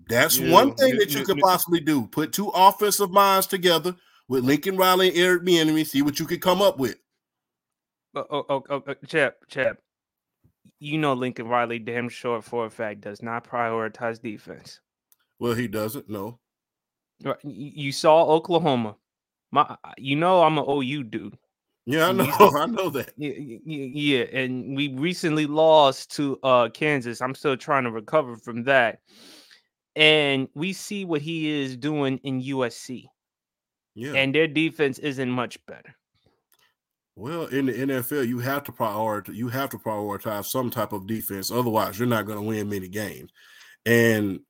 That's 0.08 0.38
yeah, 0.38 0.52
one 0.52 0.74
thing 0.74 0.96
that 0.98 1.14
you 1.14 1.24
could 1.24 1.38
possibly 1.38 1.80
do. 1.80 2.06
Put 2.06 2.32
two 2.32 2.48
offensive 2.48 3.10
minds 3.10 3.46
together 3.46 3.94
with 4.28 4.44
Lincoln 4.44 4.76
Riley 4.76 5.08
and 5.08 5.16
Eric 5.16 5.42
Bieniemy, 5.42 5.86
see 5.86 6.02
what 6.02 6.18
you 6.18 6.26
could 6.26 6.40
come 6.40 6.62
up 6.62 6.78
with. 6.78 6.96
Oh, 8.14 8.26
oh, 8.30 8.44
oh, 8.48 8.82
oh, 8.86 8.94
Chap, 9.06 9.36
Chap, 9.48 9.78
you 10.78 10.98
know 10.98 11.14
Lincoln 11.14 11.48
Riley 11.48 11.78
damn 11.78 12.08
sure 12.08 12.42
for 12.42 12.66
a 12.66 12.70
fact 12.70 13.02
does 13.02 13.22
not 13.22 13.48
prioritize 13.48 14.20
defense. 14.20 14.80
Well, 15.38 15.54
he 15.54 15.68
doesn't. 15.68 16.08
No. 16.08 16.38
You 17.42 17.92
saw 17.92 18.24
Oklahoma. 18.24 18.96
My, 19.52 19.76
you 19.96 20.16
know, 20.16 20.42
I'm 20.42 20.58
an 20.58 20.64
OU 20.68 21.04
dude. 21.04 21.38
Yeah, 21.84 22.08
I 22.08 22.12
know. 22.12 22.24
I 22.40 22.66
know 22.66 22.90
that. 22.90 23.12
Yeah, 23.16 23.32
yeah, 23.64 24.24
and 24.32 24.76
we 24.76 24.88
recently 24.94 25.46
lost 25.46 26.10
to 26.16 26.38
uh 26.42 26.68
Kansas. 26.68 27.20
I'm 27.20 27.34
still 27.34 27.56
trying 27.56 27.84
to 27.84 27.90
recover 27.90 28.36
from 28.36 28.64
that. 28.64 29.00
And 29.94 30.48
we 30.54 30.72
see 30.72 31.04
what 31.04 31.22
he 31.22 31.50
is 31.50 31.76
doing 31.76 32.18
in 32.24 32.42
USC. 32.42 33.06
Yeah. 33.94 34.14
And 34.14 34.34
their 34.34 34.46
defense 34.46 34.98
isn't 34.98 35.30
much 35.30 35.64
better. 35.66 35.94
Well, 37.14 37.44
in 37.46 37.66
the 37.66 37.72
NFL, 37.72 38.26
you 38.26 38.38
have 38.38 38.64
to 38.64 38.72
prioritize 38.72 39.34
you 39.34 39.48
have 39.48 39.68
to 39.70 39.78
prioritize 39.78 40.46
some 40.46 40.70
type 40.70 40.92
of 40.92 41.06
defense. 41.06 41.50
Otherwise, 41.50 41.98
you're 41.98 42.08
not 42.08 42.24
going 42.24 42.38
to 42.38 42.44
win 42.44 42.70
many 42.70 42.88
games. 42.88 43.30
And 43.84 44.40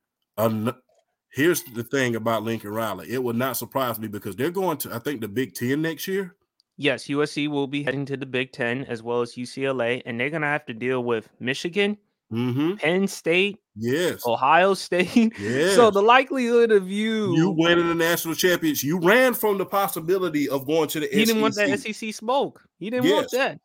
here's 1.32 1.62
the 1.62 1.82
thing 1.82 2.14
about 2.14 2.44
Lincoln 2.44 2.70
Riley. 2.70 3.10
It 3.10 3.22
would 3.22 3.34
not 3.34 3.56
surprise 3.56 3.98
me 3.98 4.06
because 4.06 4.36
they're 4.36 4.52
going 4.52 4.78
to, 4.78 4.94
I 4.94 5.00
think, 5.00 5.20
the 5.20 5.28
Big 5.28 5.54
Ten 5.54 5.82
next 5.82 6.06
year. 6.06 6.36
Yes, 6.76 7.08
USC 7.08 7.48
will 7.48 7.66
be 7.66 7.82
heading 7.82 8.04
to 8.06 8.16
the 8.16 8.26
Big 8.26 8.52
Ten 8.52 8.84
as 8.84 9.02
well 9.02 9.22
as 9.22 9.34
UCLA, 9.34 10.02
and 10.06 10.20
they're 10.20 10.30
going 10.30 10.42
to 10.42 10.48
have 10.48 10.66
to 10.66 10.74
deal 10.74 11.02
with 11.02 11.28
Michigan, 11.40 11.98
mm-hmm. 12.32 12.74
Penn 12.76 13.06
State, 13.06 13.58
yes, 13.76 14.26
Ohio 14.26 14.74
State. 14.74 15.32
Yes. 15.38 15.74
So 15.76 15.90
the 15.90 16.02
likelihood 16.02 16.72
of 16.72 16.90
you 16.90 17.36
you 17.36 17.50
winning 17.50 17.88
the 17.88 17.94
national 17.94 18.34
championship, 18.34 18.84
you 18.84 18.98
ran 18.98 19.34
from 19.34 19.58
the 19.58 19.66
possibility 19.66 20.48
of 20.48 20.66
going 20.66 20.88
to 20.90 21.00
the. 21.00 21.06
He 21.06 21.18
SEC. 21.18 21.26
didn't 21.26 21.42
want 21.42 21.54
that 21.56 21.80
SEC 21.80 22.14
smoke. 22.14 22.62
He 22.78 22.90
didn't 22.90 23.06
yes. 23.06 23.14
want 23.14 23.30
that. 23.32 23.60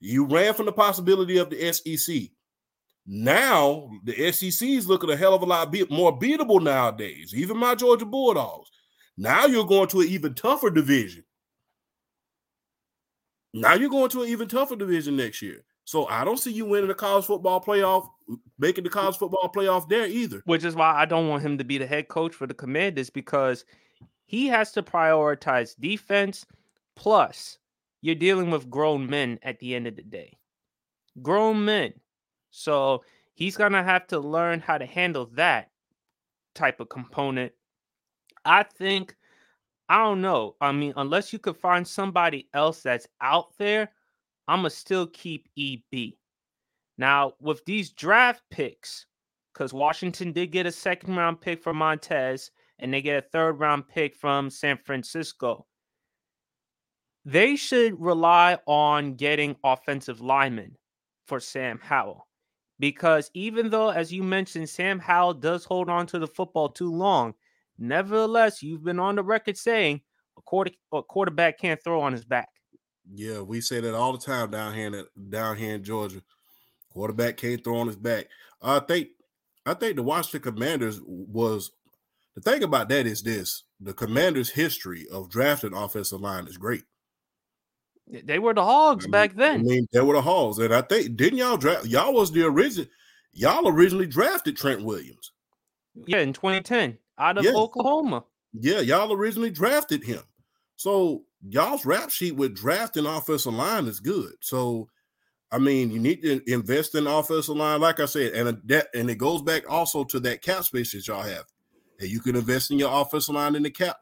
You 0.00 0.26
ran 0.26 0.54
from 0.54 0.66
the 0.66 0.72
possibility 0.72 1.38
of 1.38 1.50
the 1.50 1.72
SEC. 1.72 2.30
Now 3.06 3.88
the 4.04 4.32
SEC 4.32 4.68
is 4.68 4.88
looking 4.88 5.10
a 5.10 5.16
hell 5.16 5.34
of 5.34 5.42
a 5.42 5.46
lot 5.46 5.70
be- 5.70 5.86
more 5.88 6.18
beatable 6.18 6.60
nowadays. 6.60 7.32
Even 7.34 7.56
my 7.56 7.74
Georgia 7.74 8.04
Bulldogs. 8.04 8.70
Now 9.16 9.46
you're 9.46 9.66
going 9.66 9.88
to 9.88 10.00
an 10.00 10.08
even 10.08 10.34
tougher 10.34 10.70
division. 10.70 11.24
Now 13.54 13.74
you're 13.74 13.88
going 13.88 14.10
to 14.10 14.22
an 14.22 14.28
even 14.28 14.48
tougher 14.48 14.76
division 14.76 15.16
next 15.16 15.40
year. 15.40 15.64
So 15.86 16.06
I 16.08 16.24
don't 16.24 16.38
see 16.38 16.52
you 16.52 16.66
winning 16.66 16.88
the 16.88 16.94
college 16.94 17.24
football 17.24 17.62
playoff, 17.62 18.10
making 18.58 18.84
the 18.84 18.90
college 18.90 19.16
football 19.16 19.50
playoff 19.54 19.88
there 19.88 20.06
either. 20.06 20.42
Which 20.44 20.64
is 20.64 20.74
why 20.74 20.92
I 20.94 21.06
don't 21.06 21.28
want 21.28 21.42
him 21.42 21.56
to 21.56 21.64
be 21.64 21.78
the 21.78 21.86
head 21.86 22.08
coach 22.08 22.34
for 22.34 22.46
the 22.46 22.52
Commanders 22.52 23.08
because 23.08 23.64
he 24.26 24.46
has 24.48 24.72
to 24.72 24.82
prioritize 24.82 25.74
defense. 25.80 26.44
Plus, 26.94 27.58
you're 28.02 28.14
dealing 28.14 28.50
with 28.50 28.68
grown 28.68 29.08
men 29.08 29.38
at 29.42 29.58
the 29.60 29.74
end 29.74 29.86
of 29.86 29.96
the 29.96 30.02
day. 30.02 30.36
Grown 31.22 31.64
men 31.64 31.94
so 32.56 33.04
he's 33.34 33.56
going 33.56 33.72
to 33.72 33.82
have 33.82 34.06
to 34.06 34.18
learn 34.18 34.60
how 34.60 34.78
to 34.78 34.86
handle 34.86 35.26
that 35.34 35.70
type 36.54 36.80
of 36.80 36.88
component. 36.88 37.52
I 38.46 38.62
think, 38.62 39.14
I 39.90 39.98
don't 39.98 40.22
know. 40.22 40.56
I 40.60 40.72
mean, 40.72 40.94
unless 40.96 41.34
you 41.34 41.38
could 41.38 41.58
find 41.58 41.86
somebody 41.86 42.48
else 42.54 42.82
that's 42.82 43.06
out 43.20 43.58
there, 43.58 43.90
I'm 44.48 44.60
going 44.60 44.70
to 44.70 44.76
still 44.76 45.06
keep 45.06 45.48
EB. 45.58 46.12
Now, 46.98 47.34
with 47.40 47.64
these 47.64 47.90
draft 47.90 48.42
picks, 48.50 49.06
because 49.52 49.72
Washington 49.72 50.32
did 50.32 50.52
get 50.52 50.66
a 50.66 50.72
second 50.72 51.16
round 51.16 51.40
pick 51.40 51.62
from 51.62 51.78
Montez 51.78 52.50
and 52.78 52.92
they 52.92 53.00
get 53.00 53.24
a 53.24 53.28
third 53.28 53.58
round 53.58 53.88
pick 53.88 54.14
from 54.14 54.50
San 54.50 54.78
Francisco. 54.84 55.66
They 57.24 57.56
should 57.56 58.00
rely 58.00 58.58
on 58.66 59.14
getting 59.14 59.56
offensive 59.64 60.20
linemen 60.20 60.76
for 61.26 61.40
Sam 61.40 61.80
Howell 61.82 62.26
because 62.78 63.30
even 63.34 63.70
though, 63.70 63.88
as 63.88 64.12
you 64.12 64.22
mentioned, 64.22 64.68
Sam 64.68 64.98
Howell 64.98 65.34
does 65.34 65.64
hold 65.64 65.88
on 65.88 66.06
to 66.08 66.18
the 66.18 66.26
football 66.26 66.68
too 66.68 66.92
long, 66.92 67.34
nevertheless, 67.78 68.62
you've 68.62 68.84
been 68.84 69.00
on 69.00 69.16
the 69.16 69.24
record 69.24 69.56
saying 69.56 70.02
a, 70.38 70.42
quarter, 70.42 70.70
a 70.92 71.02
quarterback 71.02 71.58
can't 71.58 71.82
throw 71.82 72.00
on 72.02 72.12
his 72.12 72.24
back. 72.24 72.48
Yeah, 73.14 73.40
we 73.40 73.60
say 73.60 73.80
that 73.80 73.94
all 73.94 74.12
the 74.12 74.18
time 74.18 74.50
down 74.50 74.74
here 74.74 74.86
in 74.86 75.30
down 75.30 75.56
here 75.56 75.74
in 75.74 75.84
Georgia. 75.84 76.22
Quarterback 76.92 77.36
can't 77.36 77.62
throw 77.62 77.76
on 77.76 77.86
his 77.86 77.96
back. 77.96 78.28
I 78.62 78.80
think 78.80 79.08
I 79.64 79.74
think 79.74 79.96
the 79.96 80.02
Washington 80.02 80.52
Commanders 80.52 81.00
was 81.04 81.72
the 82.34 82.40
thing 82.40 82.62
about 82.62 82.88
that 82.88 83.06
is 83.06 83.22
this: 83.22 83.64
the 83.80 83.92
Commanders' 83.92 84.50
history 84.50 85.06
of 85.12 85.30
drafting 85.30 85.74
offensive 85.74 86.20
line 86.20 86.46
is 86.46 86.56
great. 86.56 86.84
They 88.08 88.38
were 88.38 88.54
the 88.54 88.64
Hogs 88.64 89.06
back 89.08 89.34
then. 89.34 89.60
I 89.60 89.62
mean, 89.62 89.88
they 89.92 90.00
were 90.00 90.14
the 90.14 90.22
Hogs, 90.22 90.58
and 90.58 90.72
I 90.72 90.82
think 90.82 91.16
didn't 91.16 91.38
y'all 91.38 91.56
draft? 91.56 91.86
Y'all 91.86 92.14
was 92.14 92.30
the 92.32 92.44
original. 92.44 92.88
Y'all 93.32 93.68
originally 93.68 94.06
drafted 94.06 94.56
Trent 94.56 94.82
Williams. 94.82 95.32
Yeah, 95.94 96.20
in 96.20 96.32
2010, 96.32 96.98
out 97.18 97.38
of 97.38 97.44
yeah. 97.44 97.52
Oklahoma. 97.52 98.24
Yeah, 98.52 98.80
y'all 98.80 99.12
originally 99.12 99.50
drafted 99.50 100.04
him. 100.04 100.22
So 100.76 101.24
y'all's 101.48 101.84
rap 101.84 102.10
sheet 102.10 102.36
with 102.36 102.54
drafting 102.54 103.06
offensive 103.06 103.54
line 103.54 103.86
is 103.86 104.00
good. 104.00 104.32
So, 104.40 104.88
I 105.50 105.58
mean, 105.58 105.90
you 105.90 105.98
need 105.98 106.22
to 106.22 106.42
invest 106.50 106.94
in 106.94 107.06
offensive 107.06 107.56
line, 107.56 107.80
like 107.80 108.00
I 108.00 108.06
said, 108.06 108.32
and 108.32 108.60
that 108.64 108.88
and 108.94 109.10
it 109.10 109.16
goes 109.16 109.42
back 109.42 109.70
also 109.70 110.04
to 110.04 110.20
that 110.20 110.42
cap 110.42 110.64
space 110.64 110.92
that 110.92 111.06
y'all 111.06 111.22
have. 111.22 111.44
And 112.00 112.10
you 112.10 112.20
can 112.20 112.36
invest 112.36 112.70
in 112.70 112.78
your 112.78 112.90
offensive 112.92 113.34
line 113.34 113.54
in 113.54 113.62
the 113.62 113.70
cap, 113.70 113.96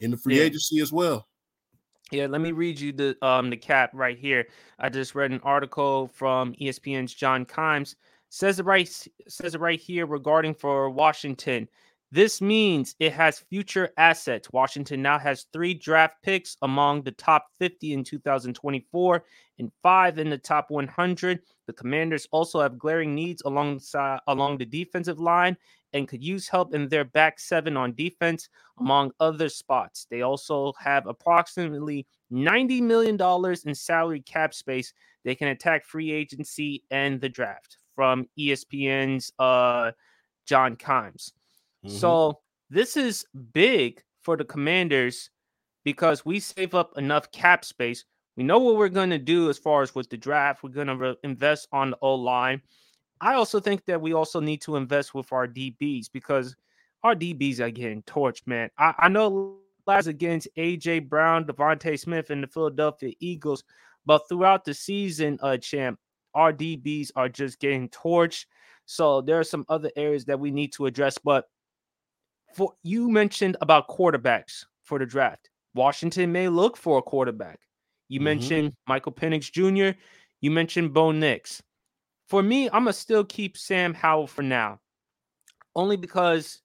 in 0.00 0.10
the 0.10 0.16
free 0.16 0.38
yeah. 0.38 0.44
agency 0.44 0.80
as 0.80 0.92
well. 0.92 1.26
Yeah, 2.12 2.26
let 2.26 2.40
me 2.40 2.52
read 2.52 2.78
you 2.78 2.92
the 2.92 3.16
um 3.24 3.50
the 3.50 3.56
cap 3.56 3.90
right 3.92 4.16
here. 4.16 4.46
I 4.78 4.88
just 4.88 5.14
read 5.14 5.32
an 5.32 5.40
article 5.42 6.08
from 6.14 6.54
ESPN's 6.54 7.14
John 7.14 7.44
Keim's 7.44 7.96
says 8.28 8.58
it 8.58 8.66
right 8.66 8.88
says 9.28 9.54
it 9.54 9.60
right 9.60 9.80
here 9.80 10.06
regarding 10.06 10.54
for 10.54 10.90
Washington. 10.90 11.68
This 12.12 12.40
means 12.40 12.94
it 13.00 13.12
has 13.14 13.40
future 13.50 13.90
assets. 13.98 14.48
Washington 14.52 15.02
now 15.02 15.18
has 15.18 15.46
three 15.52 15.74
draft 15.74 16.22
picks 16.22 16.56
among 16.62 17.02
the 17.02 17.10
top 17.10 17.48
50 17.58 17.92
in 17.94 18.04
2024 18.04 19.24
and 19.58 19.72
five 19.82 20.18
in 20.18 20.30
the 20.30 20.38
top 20.38 20.70
100. 20.70 21.40
The 21.66 21.72
Commanders 21.72 22.28
also 22.30 22.60
have 22.60 22.78
glaring 22.78 23.14
needs 23.14 23.42
alongside 23.44 24.20
along 24.28 24.58
the 24.58 24.64
defensive 24.64 25.18
line 25.18 25.56
and 25.94 26.06
could 26.06 26.22
use 26.22 26.46
help 26.46 26.74
in 26.74 26.88
their 26.88 27.04
back 27.04 27.40
seven 27.40 27.76
on 27.76 27.92
defense, 27.94 28.48
among 28.78 29.10
other 29.18 29.48
spots. 29.48 30.06
They 30.08 30.22
also 30.22 30.74
have 30.78 31.08
approximately 31.08 32.06
$90 32.32 32.82
million 32.82 33.18
in 33.64 33.74
salary 33.74 34.20
cap 34.20 34.54
space. 34.54 34.92
They 35.24 35.34
can 35.34 35.48
attack 35.48 35.84
free 35.84 36.12
agency 36.12 36.84
and 36.90 37.20
the 37.20 37.28
draft 37.28 37.78
from 37.96 38.26
ESPN's 38.38 39.32
uh, 39.40 39.90
John 40.46 40.76
Keim's. 40.76 41.32
Mm-hmm. 41.86 41.96
So 41.96 42.40
this 42.70 42.96
is 42.96 43.24
big 43.52 44.02
for 44.22 44.36
the 44.36 44.44
Commanders 44.44 45.30
because 45.84 46.24
we 46.24 46.40
save 46.40 46.74
up 46.74 46.96
enough 46.98 47.30
cap 47.30 47.64
space. 47.64 48.04
We 48.36 48.44
know 48.44 48.58
what 48.58 48.76
we're 48.76 48.88
going 48.88 49.10
to 49.10 49.18
do 49.18 49.48
as 49.48 49.58
far 49.58 49.82
as 49.82 49.94
with 49.94 50.10
the 50.10 50.16
draft. 50.16 50.62
We're 50.62 50.70
going 50.70 50.88
to 50.88 50.96
re- 50.96 51.16
invest 51.22 51.68
on 51.72 51.90
the 51.90 51.98
O 52.02 52.14
line. 52.14 52.60
I 53.20 53.34
also 53.34 53.60
think 53.60 53.84
that 53.86 54.00
we 54.00 54.12
also 54.12 54.40
need 54.40 54.60
to 54.62 54.76
invest 54.76 55.14
with 55.14 55.32
our 55.32 55.48
DBs 55.48 56.10
because 56.12 56.54
our 57.02 57.14
DBs 57.14 57.60
are 57.60 57.70
getting 57.70 58.02
torched, 58.02 58.46
man. 58.46 58.68
I, 58.76 58.94
I 58.98 59.08
know 59.08 59.58
last 59.86 60.06
against 60.06 60.48
AJ 60.58 61.08
Brown, 61.08 61.44
DeVonta 61.44 61.98
Smith, 61.98 62.30
and 62.30 62.42
the 62.42 62.48
Philadelphia 62.48 63.14
Eagles, 63.20 63.64
but 64.04 64.28
throughout 64.28 64.64
the 64.64 64.74
season, 64.74 65.38
uh, 65.40 65.56
champ, 65.56 65.98
our 66.34 66.52
DBs 66.52 67.10
are 67.16 67.28
just 67.28 67.58
getting 67.58 67.88
torched. 67.88 68.44
So 68.84 69.20
there 69.20 69.38
are 69.38 69.44
some 69.44 69.64
other 69.68 69.90
areas 69.96 70.24
that 70.26 70.38
we 70.38 70.50
need 70.50 70.72
to 70.74 70.86
address. 70.86 71.16
But 71.18 71.46
for 72.56 72.72
you 72.82 73.10
mentioned 73.10 73.56
about 73.60 73.88
quarterbacks 73.88 74.64
for 74.82 74.98
the 74.98 75.04
draft. 75.04 75.50
Washington 75.74 76.32
may 76.32 76.48
look 76.48 76.76
for 76.76 76.98
a 76.98 77.02
quarterback. 77.02 77.60
You 78.08 78.18
mm-hmm. 78.18 78.24
mentioned 78.24 78.72
Michael 78.88 79.12
Penix 79.12 79.52
Jr. 79.52 79.98
You 80.40 80.50
mentioned 80.50 80.94
Bo 80.94 81.12
Nix. 81.12 81.62
For 82.28 82.42
me, 82.42 82.66
I'm 82.66 82.84
gonna 82.84 82.94
still 82.94 83.24
keep 83.24 83.58
Sam 83.58 83.92
Howell 83.92 84.26
for 84.26 84.42
now, 84.42 84.80
only 85.74 85.96
because 85.96 86.62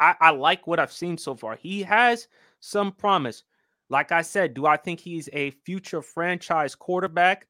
I, 0.00 0.14
I 0.20 0.30
like 0.30 0.66
what 0.66 0.80
I've 0.80 0.92
seen 0.92 1.16
so 1.16 1.36
far. 1.36 1.54
He 1.54 1.82
has 1.84 2.26
some 2.60 2.90
promise. 2.90 3.44
Like 3.90 4.10
I 4.10 4.22
said, 4.22 4.52
do 4.52 4.66
I 4.66 4.76
think 4.76 5.00
he's 5.00 5.28
a 5.32 5.52
future 5.64 6.02
franchise 6.02 6.74
quarterback? 6.74 7.46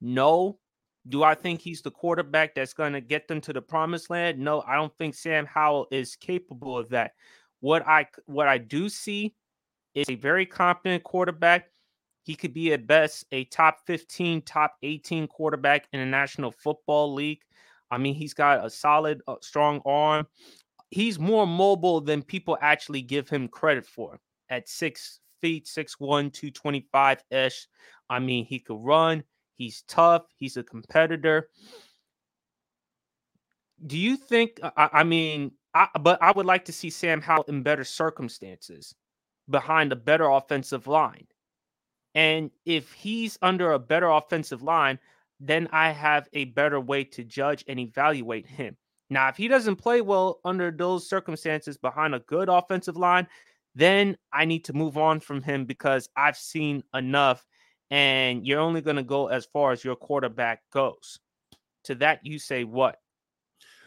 No. 0.00 0.58
Do 1.08 1.22
I 1.22 1.34
think 1.34 1.60
he's 1.60 1.82
the 1.82 1.90
quarterback 1.90 2.54
that's 2.54 2.72
going 2.72 2.94
to 2.94 3.00
get 3.00 3.28
them 3.28 3.40
to 3.42 3.52
the 3.52 3.60
promised 3.60 4.08
land? 4.08 4.38
No, 4.38 4.62
I 4.62 4.76
don't 4.76 4.96
think 4.96 5.14
Sam 5.14 5.46
Howell 5.46 5.86
is 5.90 6.16
capable 6.16 6.78
of 6.78 6.88
that. 6.90 7.12
What 7.60 7.86
I 7.86 8.06
what 8.26 8.48
I 8.48 8.58
do 8.58 8.88
see 8.88 9.34
is 9.94 10.08
a 10.08 10.14
very 10.14 10.46
competent 10.46 11.04
quarterback. 11.04 11.70
He 12.22 12.34
could 12.34 12.54
be 12.54 12.72
at 12.72 12.86
best 12.86 13.26
a 13.32 13.44
top 13.44 13.80
15, 13.86 14.42
top 14.42 14.76
18 14.82 15.26
quarterback 15.28 15.86
in 15.92 16.00
the 16.00 16.06
National 16.06 16.50
Football 16.50 17.12
League. 17.12 17.40
I 17.90 17.98
mean, 17.98 18.14
he's 18.14 18.34
got 18.34 18.64
a 18.64 18.70
solid, 18.70 19.20
uh, 19.28 19.36
strong 19.42 19.82
arm. 19.84 20.26
He's 20.90 21.18
more 21.18 21.46
mobile 21.46 22.00
than 22.00 22.22
people 22.22 22.56
actually 22.60 23.02
give 23.02 23.28
him 23.28 23.46
credit 23.48 23.86
for 23.86 24.18
at 24.48 24.68
six 24.68 25.20
feet, 25.40 25.66
6'1, 25.66 26.32
225 26.32 27.22
ish. 27.30 27.68
I 28.08 28.18
mean, 28.18 28.46
he 28.46 28.58
could 28.58 28.78
run, 28.82 29.22
He's 29.56 29.82
tough. 29.88 30.24
He's 30.36 30.56
a 30.56 30.62
competitor. 30.62 31.48
Do 33.86 33.98
you 33.98 34.16
think? 34.16 34.58
Uh, 34.62 34.70
I, 34.76 34.88
I 34.92 35.04
mean, 35.04 35.52
I, 35.74 35.88
but 36.00 36.22
I 36.22 36.32
would 36.32 36.46
like 36.46 36.64
to 36.66 36.72
see 36.72 36.90
Sam 36.90 37.20
Howell 37.20 37.44
in 37.48 37.62
better 37.62 37.84
circumstances 37.84 38.94
behind 39.48 39.92
a 39.92 39.96
better 39.96 40.28
offensive 40.28 40.86
line. 40.86 41.26
And 42.14 42.50
if 42.64 42.92
he's 42.92 43.38
under 43.42 43.72
a 43.72 43.78
better 43.78 44.08
offensive 44.08 44.62
line, 44.62 44.98
then 45.40 45.68
I 45.72 45.90
have 45.90 46.28
a 46.32 46.46
better 46.46 46.80
way 46.80 47.04
to 47.04 47.24
judge 47.24 47.64
and 47.68 47.78
evaluate 47.80 48.46
him. 48.46 48.76
Now, 49.10 49.28
if 49.28 49.36
he 49.36 49.48
doesn't 49.48 49.76
play 49.76 50.00
well 50.00 50.40
under 50.44 50.70
those 50.70 51.08
circumstances 51.08 51.76
behind 51.76 52.14
a 52.14 52.20
good 52.20 52.48
offensive 52.48 52.96
line, 52.96 53.26
then 53.74 54.16
I 54.32 54.44
need 54.44 54.64
to 54.66 54.72
move 54.72 54.96
on 54.96 55.20
from 55.20 55.42
him 55.42 55.64
because 55.64 56.08
I've 56.16 56.36
seen 56.36 56.82
enough 56.94 57.44
and 57.90 58.46
you're 58.46 58.60
only 58.60 58.80
going 58.80 58.96
to 58.96 59.02
go 59.02 59.28
as 59.28 59.46
far 59.46 59.72
as 59.72 59.84
your 59.84 59.96
quarterback 59.96 60.62
goes. 60.72 61.20
To 61.84 61.94
that, 61.96 62.24
you 62.24 62.38
say 62.38 62.64
what? 62.64 62.96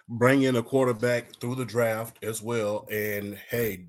Bring 0.08 0.44
in 0.44 0.56
a 0.56 0.64
quarterback 0.64 1.36
through 1.40 1.56
the 1.56 1.66
draft 1.66 2.24
as 2.24 2.42
well, 2.42 2.88
and 2.92 3.38
hey, 3.50 3.88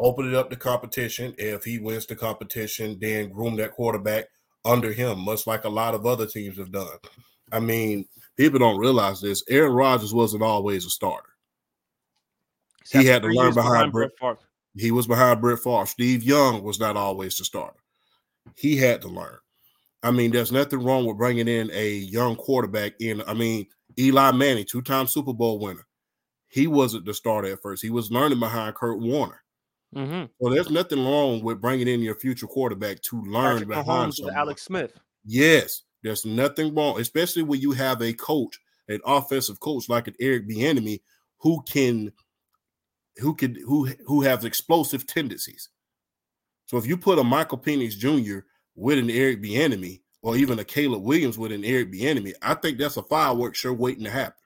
open 0.00 0.28
it 0.28 0.34
up 0.34 0.50
to 0.50 0.56
competition. 0.56 1.34
If 1.38 1.64
he 1.64 1.78
wins 1.78 2.06
the 2.06 2.16
competition, 2.16 2.98
then 3.00 3.28
groom 3.28 3.56
that 3.56 3.72
quarterback 3.72 4.26
under 4.64 4.92
him, 4.92 5.20
much 5.20 5.46
like 5.46 5.64
a 5.64 5.68
lot 5.68 5.94
of 5.94 6.06
other 6.06 6.26
teams 6.26 6.58
have 6.58 6.72
done. 6.72 6.98
I 7.52 7.60
mean, 7.60 8.06
people 8.36 8.58
don't 8.58 8.80
realize 8.80 9.20
this. 9.20 9.44
Aaron 9.48 9.72
Rodgers 9.72 10.12
wasn't 10.12 10.42
always 10.42 10.84
a 10.84 10.90
starter. 10.90 11.28
He 12.90 13.04
had 13.04 13.22
to 13.22 13.28
learn 13.28 13.54
behind, 13.54 13.72
behind 13.72 13.92
Brett 13.92 14.10
Favre. 14.18 14.38
He 14.74 14.90
was 14.90 15.06
behind 15.06 15.40
Brett 15.40 15.60
Favre. 15.60 15.86
Steve 15.86 16.22
Young 16.24 16.62
was 16.62 16.80
not 16.80 16.96
always 16.96 17.36
the 17.36 17.44
starter 17.44 17.78
he 18.54 18.76
had 18.76 19.02
to 19.02 19.08
learn. 19.08 19.38
I 20.02 20.10
mean, 20.10 20.30
there's 20.30 20.52
nothing 20.52 20.84
wrong 20.84 21.04
with 21.04 21.16
bringing 21.16 21.48
in 21.48 21.70
a 21.72 21.90
young 21.90 22.36
quarterback 22.36 22.94
in. 23.00 23.22
I 23.26 23.34
mean, 23.34 23.66
Eli 23.98 24.30
Manning, 24.32 24.64
two 24.64 24.82
time 24.82 25.06
Super 25.06 25.32
Bowl 25.32 25.58
winner. 25.58 25.86
He 26.48 26.66
wasn't 26.66 27.06
the 27.06 27.14
starter 27.14 27.52
at 27.52 27.62
first. 27.62 27.82
He 27.82 27.90
was 27.90 28.10
learning 28.10 28.38
behind 28.38 28.74
Kurt 28.76 29.00
Warner. 29.00 29.42
Mm-hmm. 29.94 30.24
So 30.40 30.50
there's 30.50 30.70
nothing 30.70 31.04
wrong 31.04 31.42
with 31.42 31.60
bringing 31.60 31.88
in 31.88 32.00
your 32.00 32.14
future 32.14 32.46
quarterback 32.46 33.00
to 33.02 33.22
learn 33.22 33.60
Patrick 33.60 33.68
behind 33.68 34.14
Alex 34.34 34.62
Smith. 34.62 34.92
Yes, 35.24 35.82
there's 36.02 36.24
nothing 36.24 36.74
wrong, 36.74 37.00
especially 37.00 37.42
when 37.42 37.60
you 37.60 37.72
have 37.72 38.00
a 38.02 38.12
coach, 38.12 38.58
an 38.88 39.00
offensive 39.04 39.58
coach 39.60 39.88
like 39.88 40.06
an 40.06 40.14
Eric 40.20 40.48
Bieniemy, 40.48 41.00
who 41.38 41.62
can, 41.62 42.12
who 43.16 43.34
can, 43.34 43.56
who 43.66 43.88
who 44.06 44.22
has 44.22 44.44
explosive 44.44 45.06
tendencies. 45.06 45.68
So 46.66 46.76
if 46.76 46.86
you 46.86 46.96
put 46.96 47.18
a 47.18 47.24
Michael 47.24 47.58
Penix 47.58 47.96
Jr. 47.96 48.40
with 48.74 48.98
an 48.98 49.10
Eric 49.10 49.42
Bieniemy, 49.42 50.00
or 50.22 50.36
even 50.36 50.58
a 50.58 50.64
Caleb 50.64 51.02
Williams 51.02 51.38
with 51.38 51.52
an 51.52 51.64
Eric 51.64 51.92
Bieniemy, 51.92 52.32
I 52.42 52.54
think 52.54 52.78
that's 52.78 52.96
a 52.96 53.02
fireworks 53.02 53.58
show 53.58 53.72
waiting 53.72 54.04
to 54.04 54.10
happen. 54.10 54.42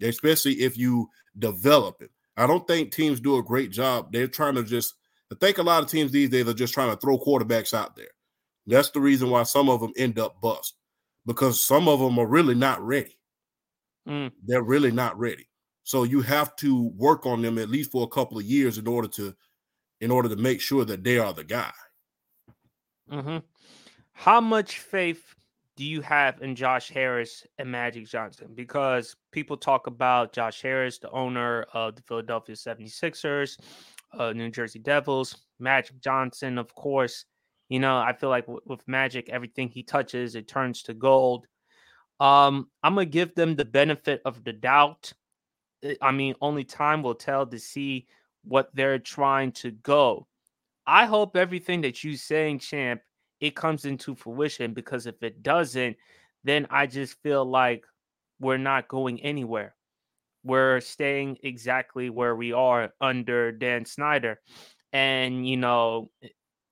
Especially 0.00 0.54
if 0.54 0.78
you 0.78 1.10
develop 1.38 2.00
it. 2.00 2.10
I 2.36 2.46
don't 2.46 2.66
think 2.66 2.92
teams 2.92 3.20
do 3.20 3.36
a 3.36 3.42
great 3.42 3.70
job. 3.70 4.12
They're 4.12 4.28
trying 4.28 4.54
to 4.54 4.62
just. 4.62 4.94
I 5.32 5.36
think 5.38 5.58
a 5.58 5.62
lot 5.62 5.82
of 5.82 5.88
teams 5.88 6.10
these 6.10 6.30
days 6.30 6.48
are 6.48 6.54
just 6.54 6.74
trying 6.74 6.90
to 6.90 6.96
throw 6.96 7.18
quarterbacks 7.18 7.72
out 7.74 7.94
there. 7.94 8.08
That's 8.66 8.90
the 8.90 9.00
reason 9.00 9.30
why 9.30 9.44
some 9.44 9.68
of 9.68 9.80
them 9.80 9.92
end 9.96 10.18
up 10.18 10.40
bust 10.40 10.74
because 11.26 11.64
some 11.64 11.88
of 11.88 12.00
them 12.00 12.18
are 12.18 12.26
really 12.26 12.54
not 12.54 12.80
ready. 12.84 13.16
Mm. 14.08 14.32
They're 14.44 14.62
really 14.62 14.90
not 14.90 15.18
ready. 15.18 15.48
So 15.84 16.04
you 16.04 16.20
have 16.22 16.54
to 16.56 16.88
work 16.96 17.26
on 17.26 17.42
them 17.42 17.58
at 17.58 17.68
least 17.68 17.92
for 17.92 18.04
a 18.04 18.08
couple 18.08 18.38
of 18.38 18.44
years 18.44 18.78
in 18.78 18.86
order 18.86 19.08
to 19.08 19.34
in 20.00 20.10
order 20.10 20.28
to 20.28 20.36
make 20.36 20.60
sure 20.60 20.84
that 20.84 21.04
they 21.04 21.18
are 21.18 21.32
the 21.32 21.44
guy. 21.44 21.72
Mm-hmm. 23.10 23.38
How 24.12 24.40
much 24.40 24.78
faith 24.78 25.34
do 25.76 25.84
you 25.84 26.00
have 26.02 26.42
in 26.42 26.54
Josh 26.54 26.90
Harris 26.90 27.46
and 27.58 27.70
Magic 27.70 28.06
Johnson? 28.06 28.52
Because 28.54 29.16
people 29.32 29.56
talk 29.56 29.86
about 29.86 30.32
Josh 30.32 30.62
Harris, 30.62 30.98
the 30.98 31.10
owner 31.10 31.64
of 31.72 31.96
the 31.96 32.02
Philadelphia 32.02 32.54
76ers, 32.54 33.58
uh, 34.18 34.32
New 34.32 34.50
Jersey 34.50 34.78
Devils, 34.78 35.46
Magic 35.58 36.00
Johnson, 36.00 36.58
of 36.58 36.74
course. 36.74 37.24
You 37.68 37.78
know, 37.78 37.98
I 37.98 38.12
feel 38.12 38.28
like 38.28 38.46
w- 38.46 38.60
with 38.66 38.86
Magic, 38.88 39.28
everything 39.28 39.68
he 39.68 39.82
touches, 39.82 40.34
it 40.34 40.48
turns 40.48 40.82
to 40.84 40.94
gold. 40.94 41.46
Um, 42.18 42.68
I'm 42.82 42.94
gonna 42.94 43.06
give 43.06 43.34
them 43.34 43.56
the 43.56 43.64
benefit 43.64 44.20
of 44.24 44.44
the 44.44 44.52
doubt. 44.52 45.12
I 46.02 46.12
mean, 46.12 46.34
only 46.42 46.64
time 46.64 47.02
will 47.02 47.14
tell 47.14 47.46
to 47.46 47.58
see 47.58 48.06
what 48.44 48.70
they're 48.74 48.98
trying 48.98 49.52
to 49.52 49.70
go. 49.70 50.26
I 50.86 51.06
hope 51.06 51.36
everything 51.36 51.82
that 51.82 52.02
you're 52.02 52.16
saying, 52.16 52.60
champ, 52.60 53.02
it 53.40 53.54
comes 53.54 53.84
into 53.84 54.14
fruition 54.14 54.74
because 54.74 55.06
if 55.06 55.22
it 55.22 55.42
doesn't, 55.42 55.96
then 56.44 56.66
I 56.70 56.86
just 56.86 57.20
feel 57.22 57.44
like 57.44 57.84
we're 58.38 58.58
not 58.58 58.88
going 58.88 59.20
anywhere. 59.22 59.74
We're 60.42 60.80
staying 60.80 61.38
exactly 61.42 62.08
where 62.08 62.34
we 62.34 62.52
are 62.52 62.92
under 63.00 63.52
Dan 63.52 63.84
Snyder. 63.84 64.40
And, 64.92 65.46
you 65.46 65.58
know, 65.58 66.10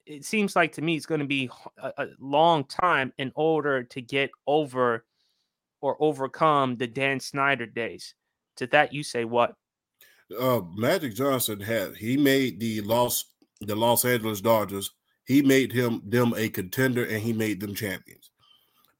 it 0.07 0.25
seems 0.25 0.57
like 0.57 0.73
to 0.73 0.83
me 0.83 0.97
it's 0.97 1.07
going 1.07 1.21
to 1.21 1.27
be 1.27 1.51
a, 1.77 2.07
long 2.19 2.65
time 2.65 3.13
in 3.19 3.31
order 3.35 3.85
to 3.85 4.01
get 4.01 4.31
over 4.47 5.05
or 5.83 5.97
overcome 6.01 6.77
the 6.77 6.87
Dan 6.87 7.21
Snyder 7.21 7.67
days. 7.67 8.15
To 8.57 8.67
that, 8.69 8.93
you 8.93 9.03
say 9.03 9.25
what? 9.25 9.55
Uh, 10.39 10.61
Magic 10.75 11.15
Johnson 11.15 11.61
had 11.61 11.97
he 11.97 12.17
made 12.17 12.61
the 12.61 12.81
Los 12.83 13.25
the 13.61 13.77
Los 13.77 14.05
Angeles 14.05 14.41
Dodgers. 14.41 14.91
He 15.25 15.43
made 15.43 15.73
him 15.73 16.03
them 16.07 16.33
a 16.37 16.49
contender 16.49 17.05
and 17.05 17.23
he 17.23 17.33
made 17.33 17.61
them 17.61 17.75
champions. 17.75 18.31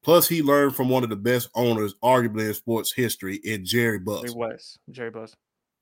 Plus, 0.03 0.27
he 0.27 0.41
learned 0.41 0.75
from 0.75 0.89
one 0.89 1.03
of 1.03 1.09
the 1.09 1.15
best 1.15 1.49
owners, 1.55 1.93
arguably 2.03 2.47
in 2.47 2.53
sports 2.53 2.93
history, 2.93 3.35
in 3.43 3.65
Jerry 3.65 3.99
Buss. 3.99 4.21
Jerry 4.21 4.33
West, 4.35 4.79
Jerry 4.89 5.11
Buss. 5.11 5.35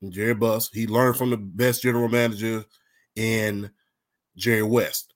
Jerry 0.08 0.34
Buss. 0.34 0.70
He 0.72 0.86
learned 0.86 1.16
from 1.16 1.30
the 1.30 1.36
best 1.36 1.82
general 1.82 2.08
manager 2.08 2.64
in 3.14 3.70
Jerry 4.36 4.62
West. 4.62 5.12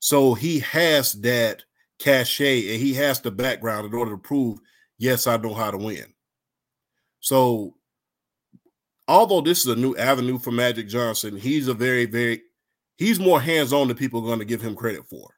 So 0.00 0.34
he 0.34 0.60
has 0.60 1.12
that 1.14 1.64
cachet 1.98 2.72
and 2.72 2.80
he 2.80 2.94
has 2.94 3.20
the 3.20 3.30
background 3.30 3.86
in 3.86 3.94
order 3.94 4.12
to 4.12 4.18
prove, 4.18 4.58
yes, 4.98 5.26
I 5.26 5.36
know 5.36 5.54
how 5.54 5.70
to 5.70 5.78
win. 5.78 6.06
So, 7.20 7.74
although 9.08 9.40
this 9.40 9.60
is 9.60 9.66
a 9.66 9.76
new 9.76 9.96
avenue 9.96 10.38
for 10.38 10.52
Magic 10.52 10.86
Johnson, 10.86 11.36
he's 11.36 11.66
a 11.66 11.74
very, 11.74 12.04
very, 12.04 12.42
he's 12.96 13.18
more 13.18 13.40
hands 13.40 13.72
on 13.72 13.88
than 13.88 13.96
people 13.96 14.20
are 14.20 14.26
going 14.26 14.38
to 14.38 14.44
give 14.44 14.62
him 14.62 14.76
credit 14.76 15.06
for. 15.06 15.30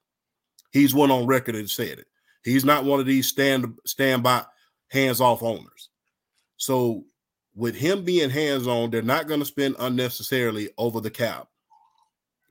He's 0.72 0.94
one 0.94 1.10
on 1.10 1.26
record 1.26 1.54
and 1.54 1.70
said 1.70 1.98
it. 1.98 2.06
He's 2.44 2.64
not 2.64 2.84
one 2.84 3.00
of 3.00 3.06
these 3.06 3.28
stand 3.28 3.78
stand 3.86 4.22
by 4.22 4.44
hands 4.88 5.20
off 5.20 5.42
owners. 5.42 5.88
So, 6.56 7.04
with 7.54 7.74
him 7.74 8.04
being 8.04 8.30
hands 8.30 8.66
on, 8.66 8.90
they're 8.90 9.02
not 9.02 9.26
going 9.26 9.40
to 9.40 9.46
spend 9.46 9.76
unnecessarily 9.78 10.70
over 10.78 11.00
the 11.00 11.10
cap 11.10 11.48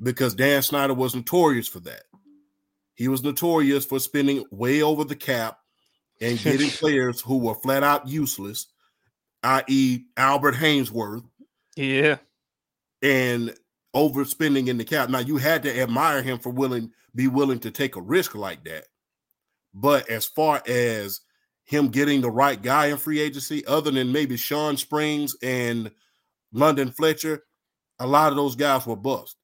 because 0.02 0.36
Dan 0.36 0.62
Snyder 0.62 0.94
was 0.94 1.16
notorious 1.16 1.68
for 1.68 1.80
that. 1.82 2.04
He 2.96 3.08
was 3.08 3.24
notorious 3.24 3.86
for 3.86 4.00
spending 4.00 4.46
way 4.52 4.82
over 4.82 5.06
the 5.06 5.16
cap 5.16 5.60
and 6.22 6.38
getting 6.40 6.70
players 6.70 7.22
who 7.22 7.38
were 7.38 7.56
flat 7.56 7.84
out 7.84 8.08
useless, 8.08 8.68
i.e., 9.44 10.06
Albert 10.18 10.56
Haynesworth. 10.56 11.24
Yeah. 11.76 12.18
And 13.02 13.56
overspending 13.96 14.68
in 14.68 14.78
the 14.78 14.84
cap. 14.84 15.10
Now 15.10 15.20
you 15.20 15.38
had 15.38 15.64
to 15.64 15.82
admire 15.82 16.22
him 16.22 16.40
for 16.40 16.50
willing 16.50 16.92
be 17.16 17.28
willing 17.28 17.60
to 17.60 17.72
take 17.72 17.96
a 17.96 18.02
risk 18.02 18.36
like 18.36 18.64
that. 18.66 18.86
But 19.74 20.10
as 20.10 20.26
far 20.26 20.62
as 20.68 21.22
him 21.64 21.90
getting 21.90 22.22
the 22.22 22.32
right 22.32 22.62
guy 22.62 22.88
in 22.88 22.98
free 22.98 23.20
agency, 23.20 23.66
other 23.66 23.92
than 23.92 24.12
maybe 24.12 24.38
Shawn 24.38 24.78
Springs 24.78 25.36
and 25.42 25.92
London 26.52 26.92
Fletcher, 26.92 27.44
a 28.00 28.08
lot 28.08 28.32
of 28.32 28.36
those 28.36 28.56
guys 28.56 28.86
were 28.86 28.96
bust. 28.96 29.38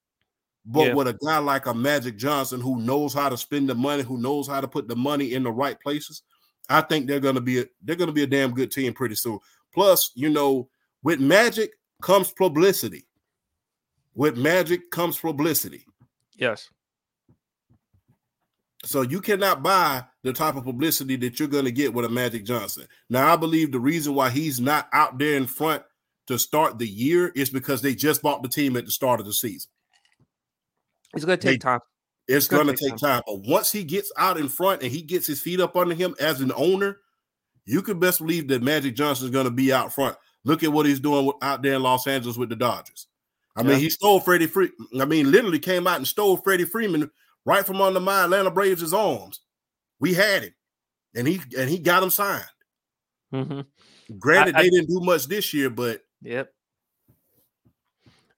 But 0.66 0.88
yeah. 0.88 0.94
with 0.94 1.08
a 1.08 1.18
guy 1.24 1.38
like 1.38 1.68
a 1.68 1.74
Magic 1.74 2.18
Johnson 2.18 2.60
who 2.60 2.80
knows 2.80 3.14
how 3.14 3.30
to 3.30 3.38
spend 3.38 3.70
the 3.70 3.76
money, 3.76 4.02
who 4.02 4.18
knows 4.18 4.48
how 4.48 4.62
to 4.62 4.68
put 4.68 4.88
the 4.88 4.96
money 4.96 5.34
in 5.34 5.44
the 5.44 5.52
right 5.52 5.80
places, 5.80 6.24
I 6.68 6.82
think 6.82 7.06
they're 7.06 7.20
gonna 7.20 7.42
be 7.42 7.62
a, 7.62 7.66
they're 7.84 7.96
gonna 7.96 8.12
be 8.12 8.24
a 8.24 8.28
damn 8.28 8.52
good 8.52 8.72
team 8.72 8.94
pretty 8.94 9.16
soon. 9.16 9.38
Plus, 9.76 10.12
you 10.16 10.30
know, 10.30 10.70
with 11.04 11.20
Magic 11.20 11.72
comes 12.02 12.32
publicity. 12.32 13.06
With 14.16 14.38
Magic 14.38 14.90
comes 14.90 15.20
publicity. 15.20 15.86
Yes. 16.38 16.70
So 18.86 19.02
you 19.02 19.20
cannot 19.20 19.62
buy 19.62 20.06
the 20.24 20.32
type 20.32 20.56
of 20.56 20.64
publicity 20.64 21.18
that 21.18 21.40
you're 21.40 21.50
going 21.50 21.66
to 21.66 21.72
get 21.72 21.94
with 21.94 22.06
a 22.06 22.10
Magic 22.10 22.46
Johnson. 22.46 22.88
Now, 23.10 23.34
I 23.34 23.36
believe 23.36 23.72
the 23.72 23.80
reason 23.80 24.16
why 24.16 24.30
he's 24.30 24.62
not 24.62 24.88
out 24.94 25.18
there 25.18 25.36
in 25.36 25.46
front 25.46 25.84
to 26.28 26.40
start 26.40 26.80
the 26.80 26.88
year 26.88 27.32
is 27.36 27.50
because 27.50 27.82
they 27.82 27.96
just 27.96 28.22
bought 28.22 28.44
the 28.44 28.50
team 28.50 28.78
at 28.78 28.86
the 28.86 28.92
start 28.92 29.20
of 29.20 29.26
the 29.26 29.34
season. 29.34 29.70
It's 31.14 31.26
going 31.26 31.38
to 31.38 31.48
take 31.48 31.60
they, 31.60 31.66
time. 31.66 31.80
It's, 32.28 32.46
it's 32.46 32.48
going 32.48 32.68
to 32.68 32.74
take, 32.74 32.92
take 32.92 33.00
time. 33.00 33.22
time. 33.22 33.24
But 33.26 33.50
once 33.50 33.72
he 33.72 33.84
gets 33.84 34.12
out 34.18 34.38
in 34.38 34.48
front 34.48 34.84
and 34.84 34.92
he 34.92 35.02
gets 35.02 35.28
his 35.28 35.42
feet 35.42 35.60
up 35.60 35.76
under 35.76 35.96
him 35.96 36.16
as 36.20 36.40
an 36.40 36.52
owner, 36.56 37.00
you 37.66 37.82
can 37.82 38.00
best 38.00 38.20
believe 38.20 38.48
that 38.50 38.64
Magic 38.64 38.96
Johnson 38.96 39.26
is 39.26 39.32
going 39.32 39.46
to 39.46 39.52
be 39.52 39.74
out 39.74 39.94
front. 39.94 40.16
Look 40.44 40.64
at 40.64 40.72
what 40.72 40.86
he's 40.86 41.00
doing 41.00 41.32
out 41.42 41.62
there 41.64 41.74
in 41.74 41.84
Los 41.84 42.06
Angeles 42.08 42.38
with 42.38 42.50
the 42.50 42.56
Dodgers. 42.56 43.08
I 43.56 43.62
yeah. 43.62 43.70
mean, 43.70 43.80
he 43.80 43.90
stole 43.90 44.20
Freddie 44.20 44.48
Free. 44.48 44.70
I 45.00 45.06
mean, 45.06 45.32
literally 45.32 45.60
came 45.60 45.88
out 45.88 45.98
and 45.98 46.08
stole 46.08 46.38
Freddie 46.38 46.66
Freeman 46.66 47.10
right 47.46 47.66
from 47.66 47.82
under 47.82 48.00
my 48.00 48.26
Atlanta 48.26 48.52
Braves' 48.52 48.94
arms. 48.94 49.42
We 50.00 50.14
had 50.14 50.44
him, 50.44 50.54
and 51.16 51.28
he 51.28 51.42
and 51.58 51.70
he 51.70 51.80
got 51.80 52.04
him 52.04 52.10
signed. 52.10 52.44
Mm-hmm. 53.34 53.62
Granted, 54.20 54.56
I, 54.56 54.60
I, 54.60 54.62
they 54.64 54.70
didn't 54.70 54.90
do 54.90 55.00
much 55.02 55.28
this 55.28 55.54
year, 55.54 55.70
but 55.70 56.02
yep. 56.22 56.52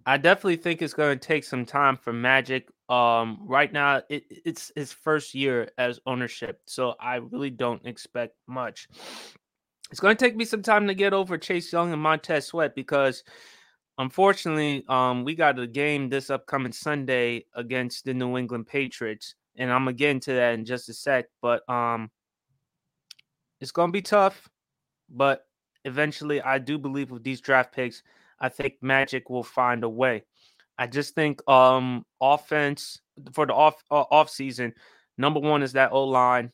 I 0.06 0.18
definitely 0.18 0.58
think 0.58 0.82
it's 0.82 0.94
going 0.94 1.20
to 1.20 1.28
take 1.28 1.44
some 1.44 1.66
time 1.66 1.98
for 1.98 2.14
Magic. 2.14 2.70
Um, 2.90 3.40
right 3.42 3.72
now, 3.72 4.02
it, 4.10 4.24
it's 4.30 4.72
his 4.76 4.94
first 4.94 5.36
year 5.36 5.70
as 5.78 6.00
ownership, 6.06 6.62
so 6.66 6.96
I 7.00 7.16
really 7.16 7.50
don't 7.50 7.86
expect 7.86 8.36
much. 8.48 8.88
It's 9.92 10.00
going 10.00 10.16
to 10.16 10.24
take 10.24 10.36
me 10.36 10.46
some 10.46 10.62
time 10.62 10.88
to 10.88 10.94
get 10.94 11.14
over 11.14 11.38
Chase 11.38 11.72
Young 11.72 11.92
and 11.92 12.02
Montez 12.02 12.48
Sweat 12.48 12.76
because, 12.76 13.24
unfortunately, 13.98 14.86
um, 14.88 15.24
we 15.24 15.36
got 15.36 15.60
a 15.60 15.68
game 15.68 16.10
this 16.10 16.30
upcoming 16.30 16.72
Sunday 16.72 17.46
against 17.56 18.06
the 18.06 18.14
New 18.14 18.38
England 18.38 18.68
Patriots, 18.68 19.36
and 19.58 19.72
I'm 19.72 19.82
gonna 19.82 19.94
get 19.94 20.12
into 20.12 20.34
that 20.34 20.54
in 20.54 20.66
just 20.66 20.90
a 20.90 20.94
sec. 20.94 21.26
But 21.42 21.68
um, 21.70 22.10
it's 23.60 23.72
going 23.72 23.90
to 23.90 23.94
be 23.94 24.02
tough, 24.02 24.50
but 25.10 25.46
eventually, 25.84 26.42
I 26.42 26.58
do 26.58 26.78
believe 26.78 27.12
with 27.12 27.24
these 27.24 27.42
draft 27.42 27.74
picks 27.74 28.04
I 28.40 28.50
think 28.50 28.76
Magic 28.82 29.30
will 29.30 29.44
find 29.44 29.84
a 29.84 29.90
way. 29.90 30.24
I 30.78 30.88
just 30.88 31.16
think 31.16 31.48
um 31.50 32.06
offense 32.22 33.00
for 33.34 33.46
the 33.46 33.54
off 33.54 33.84
uh, 33.90 34.06
off 34.12 34.30
season, 34.30 34.74
number 35.18 35.40
one 35.40 35.64
is 35.64 35.74
that 35.74 35.92
O 35.92 36.04
line. 36.04 36.52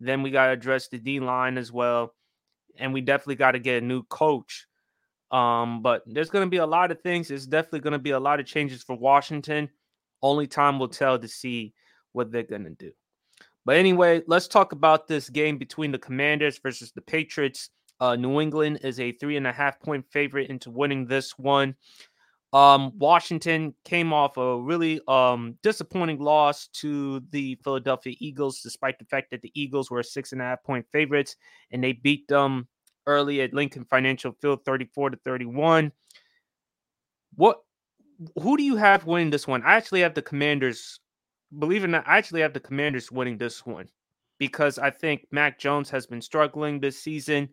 Then 0.00 0.22
we 0.22 0.30
got 0.30 0.46
to 0.46 0.52
address 0.52 0.88
the 0.88 0.98
D 0.98 1.20
line 1.20 1.58
as 1.58 1.70
well, 1.70 2.14
and 2.78 2.92
we 2.92 3.00
definitely 3.00 3.36
got 3.36 3.52
to 3.52 3.58
get 3.58 3.82
a 3.82 3.86
new 3.86 4.02
coach. 4.04 4.66
Um, 5.30 5.82
but 5.82 6.02
there's 6.06 6.30
going 6.30 6.46
to 6.46 6.50
be 6.50 6.56
a 6.56 6.66
lot 6.66 6.90
of 6.90 7.00
things. 7.02 7.28
There's 7.28 7.46
definitely 7.46 7.80
going 7.80 7.92
to 7.92 7.98
be 7.98 8.10
a 8.10 8.20
lot 8.20 8.40
of 8.40 8.46
changes 8.46 8.82
for 8.82 8.96
Washington. 8.96 9.68
Only 10.22 10.46
time 10.46 10.78
will 10.78 10.88
tell 10.88 11.18
to 11.18 11.28
see 11.28 11.72
what 12.12 12.32
they're 12.32 12.42
going 12.42 12.64
to 12.64 12.70
do. 12.70 12.90
But 13.64 13.76
anyway, 13.76 14.22
let's 14.26 14.48
talk 14.48 14.72
about 14.72 15.06
this 15.06 15.28
game 15.28 15.58
between 15.58 15.92
the 15.92 15.98
Commanders 15.98 16.58
versus 16.58 16.92
the 16.92 17.02
Patriots. 17.02 17.70
Uh, 18.00 18.16
New 18.16 18.40
England 18.40 18.80
is 18.82 18.98
a 18.98 19.12
three 19.12 19.36
and 19.36 19.46
a 19.46 19.52
half 19.52 19.78
point 19.80 20.04
favorite 20.10 20.48
into 20.48 20.70
winning 20.70 21.06
this 21.06 21.38
one. 21.38 21.76
Um, 22.52 22.92
Washington 22.98 23.74
came 23.84 24.12
off 24.12 24.36
a 24.36 24.60
really 24.60 25.00
um, 25.06 25.56
disappointing 25.62 26.18
loss 26.18 26.66
to 26.74 27.22
the 27.30 27.56
Philadelphia 27.62 28.16
Eagles, 28.18 28.60
despite 28.60 28.98
the 28.98 29.04
fact 29.04 29.30
that 29.30 29.40
the 29.40 29.52
Eagles 29.54 29.90
were 29.90 30.02
six 30.02 30.32
and 30.32 30.40
a 30.40 30.44
half 30.44 30.62
point 30.64 30.84
favorites 30.90 31.36
and 31.70 31.82
they 31.82 31.92
beat 31.92 32.26
them 32.26 32.66
early 33.06 33.40
at 33.40 33.54
Lincoln 33.54 33.84
Financial 33.84 34.32
Field 34.40 34.64
34 34.64 35.10
to 35.10 35.16
31. 35.18 35.92
What 37.36 37.60
who 38.40 38.56
do 38.56 38.62
you 38.62 38.76
have 38.76 39.06
winning 39.06 39.30
this 39.30 39.46
one? 39.46 39.62
I 39.62 39.74
actually 39.74 40.00
have 40.00 40.14
the 40.14 40.22
Commanders. 40.22 41.00
Believe 41.58 41.82
it 41.82 41.86
or 41.86 41.88
not, 41.88 42.06
I 42.06 42.18
actually 42.18 42.42
have 42.42 42.52
the 42.52 42.60
Commanders 42.60 43.10
winning 43.10 43.38
this 43.38 43.64
one 43.64 43.88
because 44.38 44.78
I 44.78 44.90
think 44.90 45.26
Mac 45.30 45.58
Jones 45.58 45.90
has 45.90 46.06
been 46.06 46.20
struggling 46.20 46.80
this 46.80 46.98
season. 46.98 47.48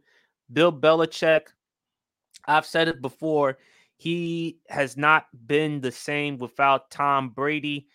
Bill 0.52 0.72
Belichick, 0.72 1.48
I've 2.48 2.66
said 2.66 2.88
it 2.88 3.02
before, 3.02 3.58
he 3.98 4.60
has 4.70 4.96
not 4.96 5.26
been 5.48 5.82
the 5.82 5.92
same 5.92 6.38
without 6.38 6.90
Tom 6.92 7.30
Brady. 7.30 7.88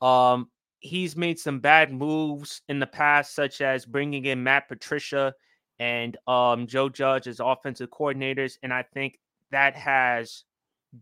Um, 0.00 0.50
he's 0.80 1.14
made 1.14 1.38
some 1.38 1.60
bad 1.60 1.92
moves 1.92 2.62
in 2.68 2.80
the 2.80 2.86
past, 2.86 3.34
such 3.34 3.60
as 3.60 3.84
bringing 3.84 4.24
in 4.24 4.42
Matt 4.42 4.68
Patricia 4.68 5.34
and 5.78 6.16
um, 6.26 6.66
Joe 6.66 6.88
Judge 6.88 7.26
as 7.26 7.40
offensive 7.40 7.90
coordinators, 7.90 8.56
and 8.62 8.72
I 8.72 8.82
think 8.82 9.18
that 9.50 9.76
has 9.76 10.44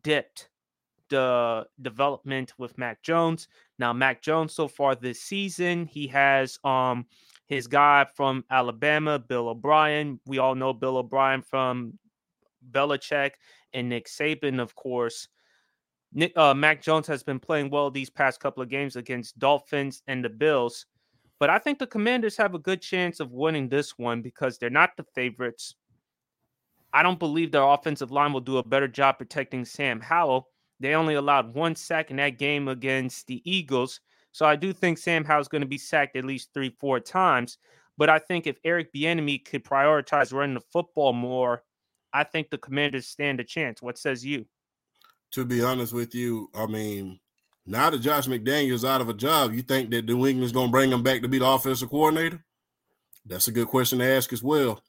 dipped 0.03 0.49
the 1.11 1.67
development 1.83 2.53
with 2.59 2.79
Mac 2.79 3.03
Jones. 3.03 3.49
Now, 3.79 3.93
Mac 3.93 4.23
Jones 4.23 4.55
so 4.55 4.69
far 4.69 4.95
this 4.95 5.21
season, 5.21 5.87
he 5.87 6.07
has 6.09 6.59
um 6.65 7.07
his 7.47 7.67
guy 7.67 8.07
from 8.15 8.45
Alabama, 8.51 9.19
Bill 9.19 9.49
O'Brien. 9.49 10.21
We 10.25 10.39
all 10.39 10.55
know 10.55 10.73
Bill 10.73 10.99
O'Brien 10.99 11.43
from 11.43 11.99
Belichick 12.71 13.33
and 13.73 13.89
Nick 13.89 14.07
Saban, 14.07 14.61
of 14.61 14.75
course. 14.75 15.29
Nick, 16.13 16.37
uh, 16.37 16.55
Mac 16.55 16.83
Jones 16.83 17.07
has 17.07 17.23
been 17.23 17.39
playing 17.39 17.71
well 17.71 17.91
these 17.91 18.11
past 18.11 18.41
couple 18.41 18.63
of 18.63 18.69
games 18.69 18.97
against 18.97 19.39
Dolphins 19.39 20.03
and 20.09 20.25
the 20.25 20.29
Bills. 20.29 20.87
But 21.39 21.51
I 21.51 21.59
think 21.59 21.79
the 21.79 21.87
Commanders 21.87 22.37
have 22.37 22.55
a 22.55 22.59
good 22.59 22.83
chance 22.83 23.21
of 23.21 23.33
winning 23.33 23.69
this 23.69 23.97
one 23.97 24.21
because 24.21 24.59
they're 24.59 24.71
not 24.71 24.91
the 24.97 25.05
favorites. 25.15 25.75
I 26.93 27.03
don't 27.03 27.19
believe 27.19 27.53
their 27.53 27.63
offensive 27.63 28.11
line 28.11 28.33
will 28.33 28.41
do 28.41 28.59
a 28.59 28.67
better 28.67 28.89
job 28.89 29.19
protecting 29.19 29.65
Sam 29.65 30.01
Howell. 30.01 30.49
They 30.81 30.95
only 30.95 31.15
allowed 31.15 31.55
one 31.55 31.77
sack 31.77 32.11
in 32.11 32.17
that 32.17 32.39
game 32.39 32.69
against 32.69 33.27
the 33.27 33.41
Eagles. 33.51 34.01
So 34.33 34.45
I 34.47 34.57
do 34.57 34.73
think 34.73 34.99
Sam 34.99 35.25
Howell's 35.25 35.49
going 35.49 35.63
to 35.63 35.69
be 35.69 35.79
sacked 35.79 36.17
at 36.17 36.25
least 36.25 36.51
three, 36.53 36.75
four 36.81 37.01
times. 37.01 37.59
But 37.97 38.11
I 38.11 38.19
think 38.19 38.47
if 38.47 38.59
Eric 38.65 38.93
Bieniemy 38.93 39.45
could 39.45 39.65
prioritize 39.65 40.33
running 40.33 40.55
the 40.55 40.61
football 40.73 41.13
more, 41.13 41.63
I 42.13 42.25
think 42.25 42.51
the 42.51 42.59
Commanders 42.59 43.07
stand 43.07 43.41
a 43.41 43.45
chance. 43.45 43.81
What 43.81 43.99
says 43.99 44.25
you? 44.25 44.47
To 45.33 45.45
be 45.45 45.63
honest 45.63 45.93
with 45.93 46.15
you, 46.15 46.51
I 46.55 46.67
mean, 46.67 47.21
now 47.67 47.91
that 47.91 48.01
Josh 48.01 48.27
McDaniels 48.27 48.89
out 48.89 49.01
of 49.01 49.09
a 49.09 49.15
job, 49.15 49.55
you 49.55 49.63
think 49.63 49.91
that 49.91 50.07
New 50.07 50.27
England's 50.27 50.53
going 50.53 50.69
to 50.69 50.73
bring 50.73 50.91
him 50.91 51.03
back 51.03 51.23
to 51.23 51.29
be 51.29 51.39
the 51.39 51.47
offensive 51.47 51.91
coordinator? 51.91 52.45
That's 53.25 53.49
a 53.49 53.53
good 53.53 53.69
question 53.69 54.01
to 54.01 54.05
ask 54.05 54.33
as 54.33 54.43
well. 54.43 54.83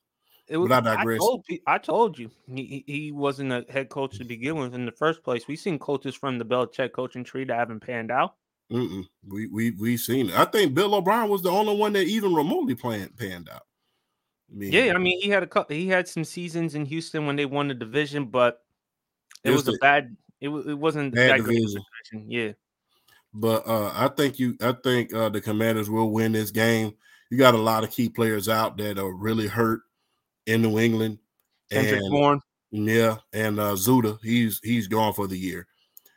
Was, 0.49 0.67
but 0.67 0.87
I 0.87 0.95
digress. 0.95 1.17
I 1.17 1.19
told, 1.19 1.45
I 1.67 1.77
told 1.77 2.19
you 2.19 2.29
he, 2.53 2.83
he 2.87 3.11
wasn't 3.11 3.51
a 3.51 3.65
head 3.69 3.89
coach 3.89 4.17
to 4.17 4.25
begin 4.25 4.55
with 4.57 4.73
in 4.73 4.85
the 4.85 4.91
first 4.91 5.23
place. 5.23 5.47
We've 5.47 5.59
seen 5.59 5.79
coaches 5.79 6.15
from 6.15 6.37
the 6.37 6.45
Belichick 6.45 6.91
coaching 6.91 7.23
tree 7.23 7.45
that 7.45 7.55
haven't 7.55 7.81
panned 7.81 8.11
out. 8.11 8.35
Mm-mm. 8.71 9.05
We 9.27 9.47
we 9.47 9.71
we 9.71 9.97
seen 9.97 10.29
it. 10.29 10.35
I 10.37 10.45
think 10.45 10.73
Bill 10.73 10.95
O'Brien 10.95 11.29
was 11.29 11.41
the 11.41 11.49
only 11.49 11.75
one 11.75 11.93
that 11.93 12.07
even 12.07 12.33
remotely 12.33 12.73
planned 12.73 13.17
panned 13.17 13.49
out. 13.49 13.63
I 14.51 14.55
mean, 14.55 14.71
yeah, 14.71 14.93
I 14.93 14.97
mean 14.97 15.21
he 15.21 15.29
had 15.29 15.43
a 15.43 15.47
couple. 15.47 15.75
He 15.75 15.87
had 15.87 16.07
some 16.07 16.23
seasons 16.25 16.75
in 16.75 16.85
Houston 16.85 17.25
when 17.25 17.37
they 17.37 17.45
won 17.45 17.69
the 17.69 17.73
division, 17.73 18.25
but 18.25 18.63
It 19.43 19.51
was 19.51 19.67
a 19.67 19.73
bad. 19.73 20.15
It. 20.39 20.49
It 20.49 20.77
wasn't 20.77 21.15
bad 21.15 21.31
that 21.31 21.45
division. 21.45 21.81
Yeah. 22.27 22.51
But 23.33 23.65
uh, 23.65 23.91
I 23.95 24.09
think 24.09 24.39
you. 24.39 24.57
I 24.61 24.73
think 24.73 25.13
uh, 25.13 25.29
the 25.29 25.41
Commanders 25.41 25.89
will 25.89 26.11
win 26.11 26.33
this 26.33 26.51
game. 26.51 26.93
You 27.29 27.37
got 27.37 27.55
a 27.55 27.59
lot 27.59 27.83
of 27.83 27.91
key 27.91 28.09
players 28.09 28.49
out 28.49 28.77
that 28.77 28.99
are 28.99 29.13
really 29.13 29.47
hurt 29.47 29.81
in 30.45 30.61
New 30.61 30.79
England. 30.79 31.19
Kendrick 31.71 32.01
and, 32.01 32.11
Bourne. 32.11 32.41
Yeah, 32.71 33.17
and 33.31 33.59
uh, 33.59 33.73
Zuda, 33.73 34.19
he's 34.21 34.59
he's 34.63 34.87
gone 34.87 35.13
for 35.13 35.27
the 35.27 35.37
year. 35.37 35.67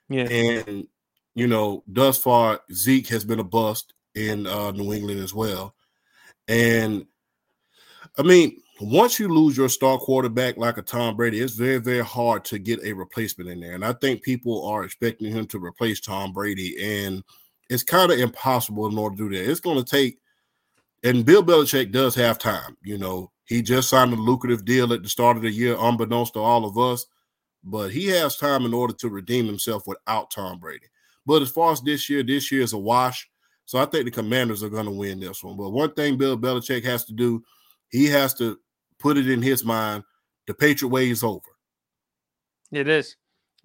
Yeah, 0.08 0.24
and 0.24 0.88
you 1.34 1.46
know, 1.46 1.84
thus 1.86 2.18
far 2.18 2.60
Zeke 2.72 3.08
has 3.08 3.24
been 3.24 3.40
a 3.40 3.44
bust 3.44 3.94
in 4.14 4.46
uh, 4.46 4.72
New 4.72 4.92
England 4.92 5.20
as 5.20 5.32
well. 5.32 5.74
And 6.48 7.06
I 8.16 8.22
mean, 8.22 8.60
once 8.80 9.18
you 9.18 9.28
lose 9.28 9.56
your 9.56 9.68
star 9.68 9.98
quarterback 9.98 10.56
like 10.56 10.78
a 10.78 10.82
Tom 10.82 11.16
Brady, 11.16 11.40
it's 11.40 11.54
very, 11.54 11.78
very 11.78 12.04
hard 12.04 12.44
to 12.46 12.58
get 12.58 12.82
a 12.84 12.92
replacement 12.92 13.50
in 13.50 13.60
there. 13.60 13.72
And 13.72 13.84
I 13.84 13.92
think 13.94 14.22
people 14.22 14.66
are 14.66 14.84
expecting 14.84 15.32
him 15.32 15.46
to 15.48 15.58
replace 15.58 16.00
Tom 16.00 16.32
Brady, 16.32 16.76
and 16.80 17.22
it's 17.70 17.82
kind 17.82 18.12
of 18.12 18.18
impossible 18.18 18.86
in 18.86 18.98
order 18.98 19.16
to 19.16 19.28
do 19.28 19.36
that. 19.36 19.50
It's 19.50 19.60
going 19.60 19.78
to 19.78 19.84
take, 19.84 20.18
and 21.02 21.24
Bill 21.24 21.42
Belichick 21.42 21.92
does 21.92 22.14
have 22.16 22.38
time. 22.38 22.76
You 22.82 22.98
know, 22.98 23.30
he 23.46 23.62
just 23.62 23.88
signed 23.88 24.12
a 24.12 24.16
lucrative 24.16 24.64
deal 24.64 24.92
at 24.92 25.02
the 25.02 25.08
start 25.08 25.36
of 25.36 25.42
the 25.42 25.50
year, 25.50 25.76
unbeknownst 25.78 26.34
to 26.34 26.40
all 26.40 26.64
of 26.64 26.78
us, 26.78 27.06
but 27.62 27.90
he 27.90 28.06
has 28.08 28.36
time 28.36 28.64
in 28.64 28.74
order 28.74 28.94
to 28.94 29.08
redeem 29.08 29.46
himself 29.46 29.86
without 29.86 30.30
Tom 30.30 30.58
Brady. 30.58 30.86
But 31.26 31.42
as 31.42 31.50
far 31.50 31.72
as 31.72 31.80
this 31.80 32.10
year, 32.10 32.22
this 32.22 32.52
year 32.52 32.62
is 32.62 32.74
a 32.74 32.78
wash. 32.78 33.28
So 33.66 33.78
I 33.78 33.86
think 33.86 34.04
the 34.04 34.10
Commanders 34.10 34.62
are 34.62 34.68
going 34.68 34.84
to 34.84 34.90
win 34.90 35.20
this 35.20 35.42
one. 35.42 35.56
But 35.56 35.70
one 35.70 35.92
thing 35.94 36.18
Bill 36.18 36.36
Belichick 36.36 36.84
has 36.84 37.04
to 37.06 37.14
do, 37.14 37.42
he 37.90 38.06
has 38.06 38.34
to 38.34 38.58
put 38.98 39.16
it 39.16 39.28
in 39.28 39.42
his 39.42 39.64
mind: 39.64 40.04
the 40.46 40.54
Patriot 40.54 40.90
way 40.90 41.10
is 41.10 41.22
over. 41.22 41.40
It 42.72 42.88
is. 42.88 43.16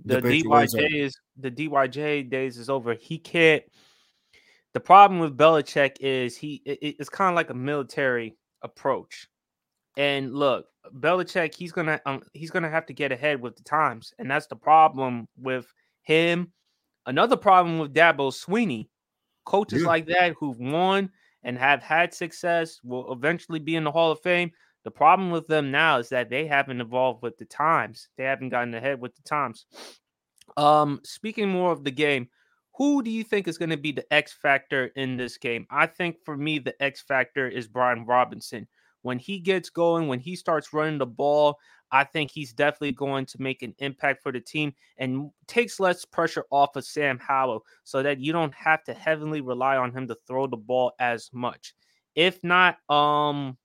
The, 0.05 0.21
the 0.21 0.43
DYJ 0.43 0.95
is 0.95 1.17
the 1.37 1.51
DYJ 1.51 2.29
days 2.29 2.57
is 2.57 2.69
over. 2.69 2.93
He 2.93 3.17
can't. 3.17 3.63
The 4.73 4.79
problem 4.79 5.19
with 5.19 5.37
Belichick 5.37 5.97
is 5.99 6.37
he 6.37 6.61
it, 6.65 6.95
it's 6.99 7.09
kind 7.09 7.29
of 7.29 7.35
like 7.35 7.49
a 7.49 7.55
military 7.55 8.37
approach. 8.61 9.27
And 9.97 10.33
look, 10.33 10.67
Belichick, 10.95 11.53
he's 11.55 11.71
gonna 11.71 11.99
um, 12.05 12.21
he's 12.33 12.51
gonna 12.51 12.69
have 12.69 12.85
to 12.85 12.93
get 12.93 13.11
ahead 13.11 13.41
with 13.41 13.55
the 13.57 13.63
times, 13.63 14.13
and 14.19 14.29
that's 14.29 14.47
the 14.47 14.55
problem 14.55 15.27
with 15.37 15.65
him. 16.03 16.53
Another 17.05 17.35
problem 17.35 17.79
with 17.79 17.93
Dabo 17.93 18.31
Swinney, 18.31 18.87
Coaches 19.45 19.81
yeah. 19.81 19.87
like 19.87 20.05
that 20.07 20.35
who've 20.39 20.59
won 20.59 21.09
and 21.43 21.57
have 21.57 21.81
had 21.81 22.13
success 22.13 22.79
will 22.83 23.11
eventually 23.11 23.59
be 23.59 23.75
in 23.75 23.83
the 23.83 23.91
Hall 23.91 24.11
of 24.11 24.21
Fame. 24.21 24.51
The 24.83 24.91
problem 24.91 25.31
with 25.31 25.47
them 25.47 25.71
now 25.71 25.97
is 25.97 26.09
that 26.09 26.29
they 26.29 26.47
haven't 26.47 26.81
evolved 26.81 27.21
with 27.21 27.37
the 27.37 27.45
times. 27.45 28.07
They 28.17 28.23
haven't 28.23 28.49
gotten 28.49 28.73
ahead 28.73 29.01
with 29.01 29.15
the 29.15 29.23
times. 29.23 29.65
Um, 30.57 31.01
speaking 31.03 31.49
more 31.49 31.71
of 31.71 31.83
the 31.83 31.91
game, 31.91 32.29
who 32.75 33.03
do 33.03 33.11
you 33.11 33.23
think 33.23 33.47
is 33.47 33.57
going 33.57 33.69
to 33.71 33.77
be 33.77 33.91
the 33.91 34.11
X 34.13 34.31
factor 34.31 34.85
in 34.95 35.17
this 35.17 35.37
game? 35.37 35.67
I 35.69 35.85
think 35.85 36.17
for 36.23 36.37
me, 36.37 36.59
the 36.59 36.81
X 36.81 37.01
factor 37.01 37.47
is 37.47 37.67
Brian 37.67 38.05
Robinson. 38.05 38.67
When 39.01 39.19
he 39.19 39.39
gets 39.39 39.69
going, 39.69 40.07
when 40.07 40.19
he 40.19 40.35
starts 40.35 40.73
running 40.73 40.97
the 40.97 41.05
ball, 41.05 41.57
I 41.91 42.03
think 42.03 42.31
he's 42.31 42.53
definitely 42.53 42.91
going 42.91 43.25
to 43.27 43.41
make 43.41 43.61
an 43.61 43.73
impact 43.79 44.21
for 44.21 44.31
the 44.31 44.39
team 44.39 44.73
and 44.97 45.31
takes 45.47 45.79
less 45.79 46.05
pressure 46.05 46.45
off 46.51 46.75
of 46.75 46.85
Sam 46.85 47.17
Howell 47.19 47.65
so 47.83 48.03
that 48.03 48.19
you 48.19 48.31
don't 48.31 48.53
have 48.53 48.83
to 48.83 48.93
heavily 48.93 49.41
rely 49.41 49.77
on 49.77 49.91
him 49.91 50.07
to 50.07 50.15
throw 50.27 50.47
the 50.47 50.57
ball 50.57 50.93
as 50.99 51.29
much. 51.33 51.73
If 52.15 52.43
not, 52.43 52.77
um, 52.89 53.57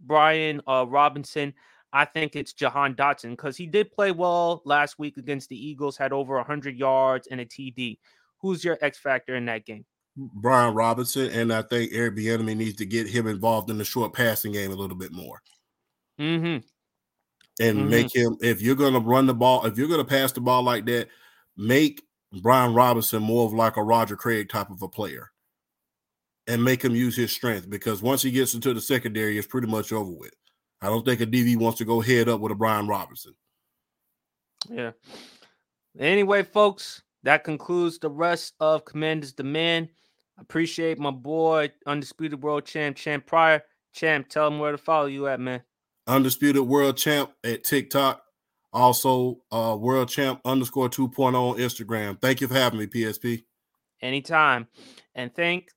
Brian 0.00 0.60
uh, 0.66 0.86
Robinson, 0.88 1.54
I 1.92 2.04
think 2.04 2.36
it's 2.36 2.52
Jahan 2.52 2.94
Dotson 2.94 3.30
because 3.30 3.56
he 3.56 3.66
did 3.66 3.92
play 3.92 4.12
well 4.12 4.62
last 4.64 4.98
week 4.98 5.16
against 5.16 5.48
the 5.48 5.56
Eagles, 5.56 5.96
had 5.96 6.12
over 6.12 6.36
100 6.36 6.76
yards 6.76 7.26
and 7.28 7.40
a 7.40 7.44
TD. 7.44 7.98
Who's 8.40 8.64
your 8.64 8.78
X 8.80 8.98
factor 8.98 9.34
in 9.34 9.44
that 9.46 9.66
game? 9.66 9.84
Brian 10.16 10.74
Robinson, 10.74 11.30
and 11.30 11.52
I 11.52 11.62
think 11.62 11.90
Eric 11.92 12.16
Bieniemy 12.16 12.56
needs 12.56 12.76
to 12.76 12.84
get 12.84 13.08
him 13.08 13.26
involved 13.26 13.70
in 13.70 13.78
the 13.78 13.84
short 13.84 14.12
passing 14.12 14.52
game 14.52 14.70
a 14.70 14.74
little 14.74 14.96
bit 14.96 15.12
more. 15.12 15.40
Mm-hmm 16.20 16.58
and 17.60 17.78
mm-hmm. 17.78 17.90
make 17.90 18.14
him 18.14 18.36
if 18.40 18.62
you're 18.62 18.76
going 18.76 18.94
to 18.94 19.00
run 19.00 19.26
the 19.26 19.34
ball, 19.34 19.64
if 19.66 19.76
you're 19.76 19.88
going 19.88 20.00
to 20.00 20.04
pass 20.04 20.32
the 20.32 20.40
ball 20.40 20.62
like 20.62 20.86
that, 20.86 21.08
make 21.56 22.02
Brian 22.42 22.74
Robinson 22.74 23.22
more 23.22 23.46
of 23.46 23.52
like 23.52 23.76
a 23.76 23.82
Roger 23.82 24.16
Craig 24.16 24.48
type 24.48 24.70
of 24.70 24.82
a 24.82 24.88
player 24.88 25.30
and 26.46 26.64
make 26.64 26.82
him 26.82 26.94
use 26.94 27.16
his 27.16 27.30
strength 27.30 27.68
because 27.68 28.02
once 28.02 28.22
he 28.22 28.30
gets 28.30 28.54
into 28.54 28.74
the 28.74 28.80
secondary, 28.80 29.38
it's 29.38 29.46
pretty 29.46 29.68
much 29.68 29.92
over 29.92 30.10
with. 30.10 30.34
I 30.80 30.86
don't 30.86 31.04
think 31.04 31.20
a 31.20 31.26
DB 31.26 31.56
wants 31.56 31.78
to 31.78 31.84
go 31.84 32.00
head 32.00 32.28
up 32.28 32.40
with 32.40 32.52
a 32.52 32.56
Brian 32.56 32.88
Robinson. 32.88 33.34
Yeah. 34.68 34.92
Anyway, 35.98 36.42
folks, 36.42 37.02
that 37.22 37.44
concludes 37.44 37.98
the 37.98 38.10
rest 38.10 38.54
of 38.58 38.84
Commanders 38.84 39.32
Demand. 39.32 39.88
Appreciate 40.38 40.98
my 40.98 41.10
boy, 41.10 41.70
Undisputed 41.86 42.42
World 42.42 42.64
Champ, 42.64 42.96
Champ 42.96 43.26
Pryor. 43.26 43.62
Champ, 43.92 44.28
tell 44.28 44.48
him 44.48 44.58
where 44.58 44.72
to 44.72 44.78
follow 44.78 45.06
you 45.06 45.28
at, 45.28 45.38
man. 45.38 45.62
Undisputed 46.06 46.62
World 46.62 46.96
Champ 46.96 47.30
at 47.44 47.64
TikTok. 47.64 48.22
Also, 48.72 49.42
uh, 49.50 49.76
World 49.78 50.08
Champ 50.08 50.40
underscore 50.44 50.88
2.0 50.88 51.34
on 51.34 51.58
Instagram. 51.58 52.20
Thank 52.20 52.40
you 52.40 52.48
for 52.48 52.54
having 52.54 52.78
me, 52.78 52.86
PSP. 52.86 53.44
Anytime. 54.00 54.66
And 55.14 55.34
thank 55.34 55.70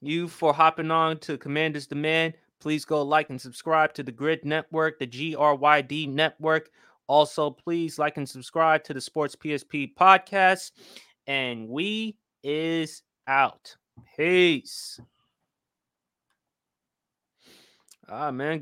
you 0.00 0.28
for 0.28 0.54
hopping 0.54 0.90
on 0.90 1.18
to 1.20 1.36
Commanders 1.36 1.86
Demand. 1.86 2.34
Please 2.60 2.84
go 2.84 3.02
like 3.02 3.30
and 3.30 3.40
subscribe 3.40 3.92
to 3.94 4.02
the 4.02 4.12
GRYD 4.12 4.44
Network, 4.44 4.98
the 4.98 5.06
GRYD 5.06 6.08
Network. 6.08 6.70
Also, 7.08 7.50
please 7.50 7.98
like 7.98 8.16
and 8.16 8.28
subscribe 8.28 8.82
to 8.84 8.94
the 8.94 9.00
Sports 9.00 9.36
PSP 9.36 9.94
podcast. 9.94 10.70
And 11.26 11.68
we 11.68 12.16
is 12.42 13.02
out. 13.26 13.76
Peace. 14.16 15.00
Ah, 18.08 18.30
man. 18.30 18.54